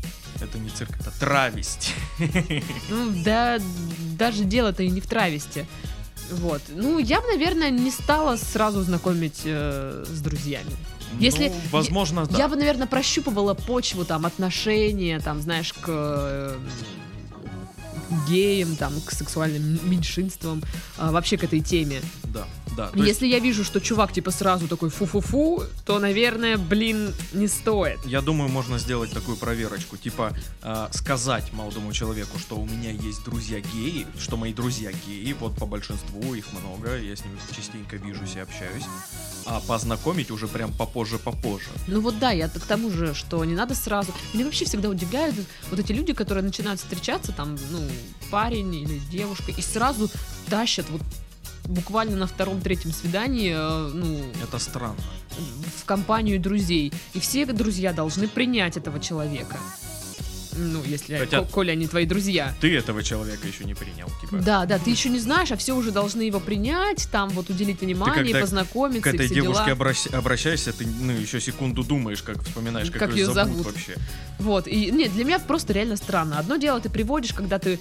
Это 0.40 0.58
не 0.58 0.70
цирк, 0.70 0.90
это 1.00 1.10
травесть. 1.18 1.94
Ну, 2.90 3.12
да, 3.24 3.58
даже 4.16 4.44
дело-то 4.44 4.82
и 4.82 4.90
не 4.90 5.00
в 5.00 5.06
травесте. 5.06 5.66
Вот. 6.30 6.62
Ну, 6.68 6.98
я 6.98 7.20
бы, 7.20 7.26
наверное, 7.28 7.70
не 7.70 7.90
стала 7.90 8.36
сразу 8.36 8.82
знакомить 8.82 9.40
э, 9.44 10.04
с 10.06 10.20
друзьями. 10.20 10.70
Если- 11.18 11.48
Ну, 11.48 11.54
возможно, 11.70 12.26
да. 12.26 12.36
Я 12.38 12.48
бы, 12.48 12.56
наверное, 12.56 12.86
прощупывала 12.86 13.54
почву, 13.54 14.04
там, 14.04 14.26
отношения, 14.26 15.20
там, 15.20 15.40
знаешь, 15.40 15.72
к 15.72 15.84
э, 15.88 16.56
геям, 18.28 18.76
там, 18.76 18.92
к 19.04 19.10
сексуальным 19.12 19.80
меньшинствам, 19.88 20.62
а, 20.98 21.10
вообще 21.12 21.36
к 21.36 21.44
этой 21.44 21.60
теме. 21.60 22.00
Да. 22.78 22.86
То 22.90 23.02
Если 23.02 23.26
я 23.26 23.40
вижу, 23.40 23.64
что 23.64 23.80
чувак, 23.80 24.12
типа, 24.12 24.30
сразу 24.30 24.68
такой 24.68 24.88
фу-фу-фу, 24.90 25.64
то, 25.84 25.98
наверное, 25.98 26.56
блин, 26.56 27.12
не 27.32 27.48
стоит. 27.48 27.98
Я 28.06 28.20
думаю, 28.20 28.48
можно 28.48 28.78
сделать 28.78 29.10
такую 29.10 29.36
проверочку, 29.36 29.96
типа 29.96 30.32
э, 30.62 30.88
сказать 30.92 31.52
молодому 31.52 31.92
человеку, 31.92 32.38
что 32.38 32.54
у 32.54 32.64
меня 32.64 32.92
есть 32.92 33.24
друзья 33.24 33.58
геи, 33.58 34.06
что 34.20 34.36
мои 34.36 34.52
друзья 34.52 34.92
геи, 34.92 35.34
вот 35.40 35.56
по 35.56 35.66
большинству 35.66 36.34
их 36.34 36.44
много, 36.52 36.96
я 36.96 37.16
с 37.16 37.24
ними 37.24 37.36
частенько 37.56 37.96
вижусь 37.96 38.36
и 38.36 38.38
общаюсь, 38.38 38.84
а 39.44 39.60
познакомить 39.66 40.30
уже 40.30 40.46
прям 40.46 40.72
попозже-попозже. 40.72 41.70
Ну 41.88 42.00
вот 42.00 42.20
да, 42.20 42.30
я 42.30 42.48
к 42.48 42.60
тому 42.60 42.90
же, 42.90 43.12
что 43.12 43.44
не 43.44 43.54
надо 43.54 43.74
сразу. 43.74 44.12
Меня 44.34 44.44
вообще 44.44 44.66
всегда 44.66 44.88
удивляют 44.88 45.34
вот 45.70 45.80
эти 45.80 45.90
люди, 45.90 46.12
которые 46.12 46.44
начинают 46.44 46.80
встречаться, 46.80 47.32
там, 47.32 47.56
ну, 47.72 47.80
парень 48.30 48.72
или 48.72 49.00
девушка, 49.10 49.50
и 49.50 49.62
сразу 49.62 50.08
тащат 50.48 50.86
вот 50.90 51.02
буквально 51.68 52.16
на 52.16 52.26
втором-третьем 52.26 52.92
свидании, 52.92 53.52
э, 53.54 53.90
ну, 53.94 54.20
Это 54.42 54.58
странно. 54.58 54.96
в 55.80 55.84
компанию 55.84 56.40
друзей. 56.40 56.92
И 57.14 57.20
все 57.20 57.46
друзья 57.46 57.92
должны 57.92 58.26
принять 58.26 58.76
этого 58.76 58.98
человека. 58.98 59.56
Ну, 60.60 60.82
если, 60.84 61.16
Хотя- 61.18 61.42
ко- 61.42 61.46
коли 61.46 61.70
они 61.70 61.86
твои 61.86 62.04
друзья. 62.04 62.52
Ты 62.60 62.76
этого 62.76 63.04
человека 63.04 63.46
еще 63.46 63.62
не 63.64 63.74
принял, 63.74 64.08
типа. 64.20 64.38
Да, 64.42 64.66
да, 64.66 64.78
ты 64.80 64.90
еще 64.90 65.08
не 65.08 65.20
знаешь, 65.20 65.52
а 65.52 65.56
все 65.56 65.76
уже 65.76 65.92
должны 65.92 66.22
его 66.22 66.40
принять, 66.40 67.08
там 67.12 67.28
вот 67.28 67.48
уделить 67.48 67.80
внимание, 67.80 68.24
когда 68.24 68.40
познакомиться, 68.40 69.02
К 69.08 69.14
этой 69.14 69.28
девушке 69.28 69.66
дела. 69.66 69.76
обращ- 69.76 70.12
обращаешься, 70.12 70.72
ты 70.72 70.84
ну, 70.84 71.12
еще 71.12 71.40
секунду 71.40 71.84
думаешь, 71.84 72.22
как 72.24 72.42
вспоминаешь, 72.42 72.90
как, 72.90 72.98
Как 72.98 73.14
ее 73.14 73.26
зовут, 73.26 73.36
зовут. 73.58 73.66
вообще. 73.66 73.94
Вот, 74.40 74.66
и 74.66 74.90
нет, 74.90 75.12
для 75.12 75.24
меня 75.24 75.38
просто 75.38 75.72
реально 75.74 75.94
странно. 75.96 76.40
Одно 76.40 76.56
дело 76.56 76.80
ты 76.80 76.90
приводишь, 76.90 77.34
когда 77.34 77.60
ты 77.60 77.78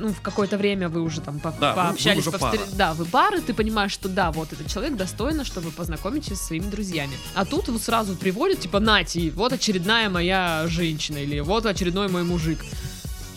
ну, 0.00 0.08
в 0.12 0.20
какое-то 0.20 0.56
время 0.56 0.88
вы 0.88 1.02
уже 1.02 1.20
там 1.20 1.38
по- 1.40 1.50
Да, 1.52 1.72
вы- 1.74 1.80
вы 1.82 1.86
пообщались, 1.88 2.26
уже 2.26 2.36
повстр- 2.36 2.76
да, 2.76 2.94
вы 2.94 3.04
пары, 3.04 3.40
ты 3.40 3.54
понимаешь, 3.54 3.92
что 3.92 4.08
да, 4.08 4.30
вот 4.32 4.52
этот 4.52 4.66
человек 4.68 4.96
достойно, 4.96 5.44
чтобы 5.44 5.70
познакомиться 5.70 6.36
со 6.36 6.44
своими 6.44 6.68
друзьями. 6.70 7.12
А 7.34 7.44
тут 7.44 7.68
вот 7.68 7.82
сразу 7.82 8.14
приводят, 8.16 8.60
типа, 8.60 8.80
Нати, 8.80 9.30
вот 9.30 9.52
очередная 9.52 10.08
моя 10.08 10.64
женщина, 10.68 11.18
или 11.18 11.40
вот 11.40 11.66
очередной 11.66 12.08
мой 12.08 12.22
мужик. 12.24 12.58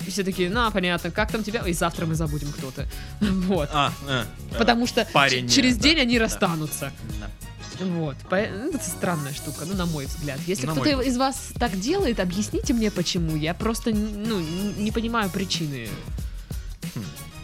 И 0.08 0.10
все 0.10 0.24
такие, 0.24 0.50
на, 0.50 0.72
понятно, 0.72 1.12
как 1.12 1.32
там 1.32 1.44
тебя? 1.44 1.62
И 1.62 1.74
завтра 1.74 2.06
мы 2.08 2.16
забудем, 2.16 2.52
кто 2.52 2.72
ты. 2.72 2.88
Вот. 3.22 3.70
А, 3.72 3.94
э, 4.08 4.24
э, 4.52 4.58
Потому 4.58 4.88
что 4.88 5.08
парень, 5.14 5.48
ч- 5.48 5.56
через 5.58 5.78
да, 5.78 5.84
день 5.84 6.00
они 6.00 6.18
да. 6.18 6.26
расстанутся. 6.26 6.92
да. 7.20 7.86
Вот. 7.86 8.16
Ну, 8.30 8.38
Это 8.38 8.84
странная 8.84 9.34
штука, 9.34 9.66
ну, 9.66 9.74
на 9.76 9.86
мой 9.88 10.06
взгляд. 10.06 10.40
Если 10.46 10.68
кто-то 10.68 10.98
мой 10.98 11.08
из 11.08 11.18
вас 11.18 11.50
так 11.60 11.80
делает, 11.80 12.20
объясните 12.20 12.74
мне, 12.74 12.92
почему. 12.92 13.36
Я 13.36 13.54
просто, 13.56 13.92
ну, 13.92 14.40
не 14.78 14.92
понимаю 14.92 15.30
причины. 15.32 15.88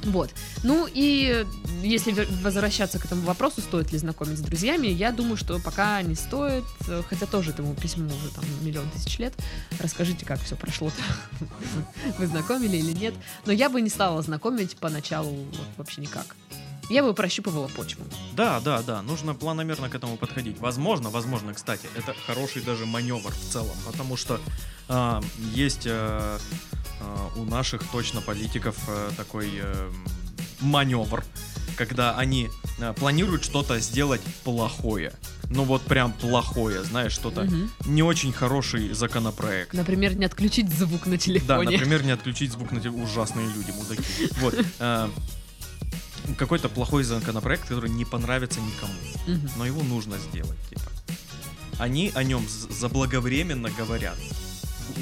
Вот. 0.08 0.32
Ну 0.64 0.88
и 0.92 1.46
если 1.84 2.26
возвращаться 2.42 2.98
к 2.98 3.06
этому 3.06 3.22
вопросу, 3.24 3.62
стоит 3.62 3.92
ли 3.92 3.98
знакомить 3.98 4.38
с 4.38 4.42
друзьями, 4.42 4.88
я 4.88 5.12
думаю, 5.12 5.36
что 5.36 5.60
пока 5.60 6.02
не 6.02 6.16
стоит, 6.16 6.64
э, 6.88 7.04
хотя 7.08 7.26
тоже 7.26 7.52
этому 7.52 7.76
письму 7.76 8.08
уже 8.08 8.30
там 8.34 8.46
миллион 8.62 8.90
тысяч 8.90 9.20
лет. 9.20 9.34
Расскажите, 9.80 10.26
как 10.26 10.42
все 10.42 10.56
прошло-то. 10.56 11.02
Вы 12.18 12.28
знакомили 12.28 12.78
или 12.78 12.94
нет. 12.94 13.14
Но 13.46 13.52
я 13.52 13.70
бы 13.70 13.82
не 13.82 13.90
стала 13.90 14.22
знакомить 14.22 14.78
поначалу 14.78 15.32
вот 15.32 15.68
вообще 15.78 16.02
никак. 16.02 16.36
Я 16.90 17.04
бы 17.04 17.14
прощупывала 17.14 17.68
почву. 17.68 18.06
Да, 18.32 18.62
да, 18.62 18.82
да, 18.82 19.02
нужно 19.02 19.36
планомерно 19.36 19.90
к 19.90 19.96
этому 19.96 20.16
подходить. 20.16 20.58
Возможно, 20.60 21.10
возможно, 21.10 21.54
кстати, 21.54 21.90
это 21.98 22.16
хороший 22.26 22.62
даже 22.62 22.86
маневр 22.86 23.32
в 23.32 23.52
целом, 23.52 23.76
потому 23.86 24.16
что 24.16 24.40
а, 24.88 25.22
есть 25.54 25.86
а, 25.86 26.40
у 27.36 27.44
наших 27.46 27.84
точно 27.92 28.22
политиков 28.22 28.76
а, 28.88 29.12
такой 29.16 29.50
э, 29.54 29.92
маневр, 30.62 31.24
когда 31.76 32.18
они 32.18 32.50
планируют 32.96 33.44
что-то 33.44 33.80
сделать 33.80 34.22
плохое. 34.44 35.14
Ну 35.50 35.64
вот 35.64 35.82
прям 35.84 36.12
плохое, 36.12 36.84
знаешь, 36.84 37.14
что-то 37.14 37.44
Мгм. 37.44 37.72
не 37.86 38.04
очень 38.04 38.34
хороший 38.34 38.94
законопроект. 38.94 39.74
Например, 39.74 40.16
не 40.16 40.26
отключить 40.26 40.70
звук 40.74 41.06
на 41.06 41.14
Да, 41.14 41.18
телефоне. 41.18 41.72
например, 41.78 42.04
не 42.04 42.12
отключить 42.12 42.52
звук 42.52 42.72
на 42.72 42.82
телефоне. 42.82 43.04
Ужасные 43.04 43.48
люди, 43.48 43.72
мудаки. 43.72 44.30
Вот. 44.42 44.56
Какой-то 46.38 46.68
плохой 46.68 47.04
законопроект, 47.04 47.64
который 47.68 47.90
не 47.90 48.04
понравится 48.04 48.60
никому 48.60 48.94
но 49.58 49.66
его 49.66 49.84
нужно 49.84 50.18
сделать, 50.18 50.58
типа. 50.70 50.84
Они 51.80 52.12
о 52.16 52.24
нем 52.24 52.46
заблаговременно 52.70 53.70
говорят. 53.70 54.18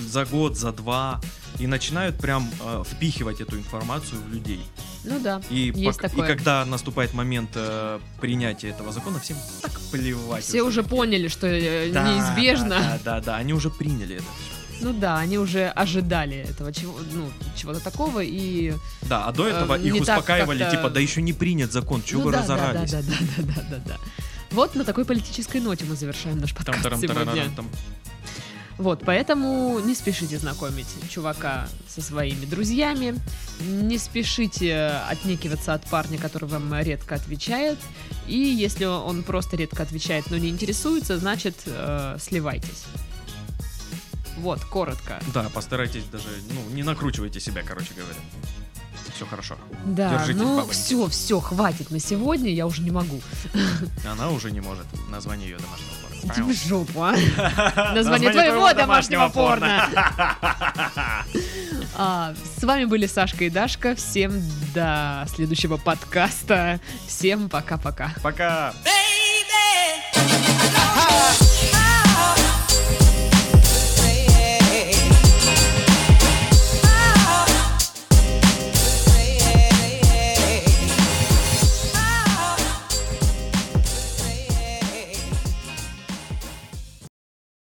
За 0.08 0.26
год, 0.26 0.58
за 0.58 0.72
два. 0.72 1.22
И 1.60 1.68
начинают 1.68 2.18
прям 2.18 2.50
э, 2.62 2.84
впихивать 2.86 3.40
эту 3.42 3.58
информацию 3.58 4.22
в 4.22 4.34
людей. 4.34 4.60
Ну 5.04 5.20
да. 5.20 5.42
И, 5.50 5.72
Есть 5.76 6.00
пок- 6.00 6.06
и 6.06 6.10
такое. 6.10 6.28
когда 6.28 6.66
наступает 6.66 7.14
момент 7.14 7.52
э, 7.56 8.00
принятия 8.20 8.70
этого 8.70 8.92
закона, 8.92 9.20
всем 9.20 9.38
так 9.62 9.72
плевать. 9.92 10.44
Все 10.44 10.64
уже 10.64 10.84
поняли, 10.84 11.28
что 11.28 11.48
э, 11.48 11.92
Да, 11.92 12.04
неизбежно. 12.14 12.70
Да, 12.80 13.00
да, 13.04 13.22
да, 13.22 13.36
они 13.38 13.54
уже 13.54 13.70
приняли 13.70 14.16
это 14.16 14.24
все. 14.24 14.56
Ну 14.82 14.92
да, 14.92 15.18
они 15.20 15.38
уже 15.38 15.68
ожидали 15.70 16.36
этого 16.38 16.74
чего, 16.74 17.00
ну, 17.14 17.30
чего-то 17.56 17.80
такого 17.80 18.20
и. 18.22 18.74
Да, 19.04 19.26
а 19.28 19.32
до 19.32 19.48
этого 19.48 19.78
Э, 19.78 19.82
их 19.82 19.96
успокаивали, 20.02 20.60
как-то- 20.60 20.76
типа, 20.76 20.90
да 20.90 21.00
еще 21.00 21.22
не 21.22 21.32
принят 21.32 21.72
закон, 21.72 22.04
чего 22.04 22.20
ну, 22.22 22.26
вы 22.28 22.32
да, 22.34 22.42
разорались? 22.42 22.92
Да, 22.92 23.02
да, 23.02 23.08
да, 23.08 23.16
да, 23.38 23.54
да, 23.54 23.62
да, 23.70 23.82
да. 23.86 23.98
Вот 24.52 24.76
на 24.76 24.84
такой 24.84 25.06
политической 25.06 25.62
ноте 25.62 25.86
мы 25.86 25.96
завершаем 25.96 26.40
наш 26.40 26.54
подкаст 26.54 26.80
сегодня. 26.80 27.00
Там-тарам-тарарам-там. 27.08 27.70
Вот, 28.78 29.04
поэтому 29.06 29.80
не 29.80 29.96
спешите 29.96 30.38
знакомить 30.38 30.88
чувака 31.10 31.68
со 31.88 32.02
своими 32.02 32.46
друзьями, 32.46 33.16
не 33.62 33.98
спешите 33.98 35.02
отнекиваться 35.10 35.74
от 35.74 35.86
парня, 35.86 36.18
который 36.18 36.50
вам 36.50 36.74
редко 36.82 37.16
отвечает, 37.16 37.78
и 38.28 38.38
если 38.38 38.86
он 38.86 39.24
просто 39.24 39.56
редко 39.56 39.84
отвечает, 39.84 40.30
но 40.30 40.38
не 40.38 40.50
интересуется, 40.50 41.18
значит, 41.18 41.56
э, 41.66 42.18
сливайтесь. 42.20 42.84
Вот, 44.38 44.60
коротко. 44.66 45.20
Да, 45.34 45.50
постарайтесь 45.54 46.04
даже, 46.12 46.28
ну, 46.50 46.76
не 46.76 46.84
накручивайте 46.84 47.40
себя, 47.40 47.64
короче 47.64 47.94
говоря. 47.94 48.20
Все 49.16 49.26
хорошо. 49.26 49.56
Да, 49.86 50.18
Держитесь, 50.18 50.42
ну 50.42 50.68
все, 50.68 51.08
все, 51.08 51.40
хватит 51.40 51.90
на 51.90 52.00
сегодня, 52.00 52.52
я 52.54 52.68
уже 52.68 52.82
не 52.82 52.92
могу. 52.92 53.22
Она 54.06 54.30
уже 54.30 54.52
не 54.52 54.60
может. 54.60 54.86
Название 55.10 55.52
ее 55.52 55.58
домашнего 55.58 55.94
порно. 56.02 56.15
Иди 56.26 56.42
в 56.42 56.52
жопу, 56.54 57.04
а. 57.04 57.14
Название 57.94 58.32
твоего 58.32 58.74
домашнего 58.74 59.30
порно. 59.30 59.88
А, 61.98 62.34
С 62.60 62.62
вами 62.62 62.84
были 62.84 63.06
Сашка 63.08 63.46
и 63.46 63.50
Дашка. 63.50 63.96
Всем 63.96 64.34
до 64.74 65.26
следующего 65.34 65.78
подкаста. 65.78 66.82
Всем 67.08 67.48
пока-пока. 67.48 68.12
Пока. 68.22 68.74
baby. 68.84 69.05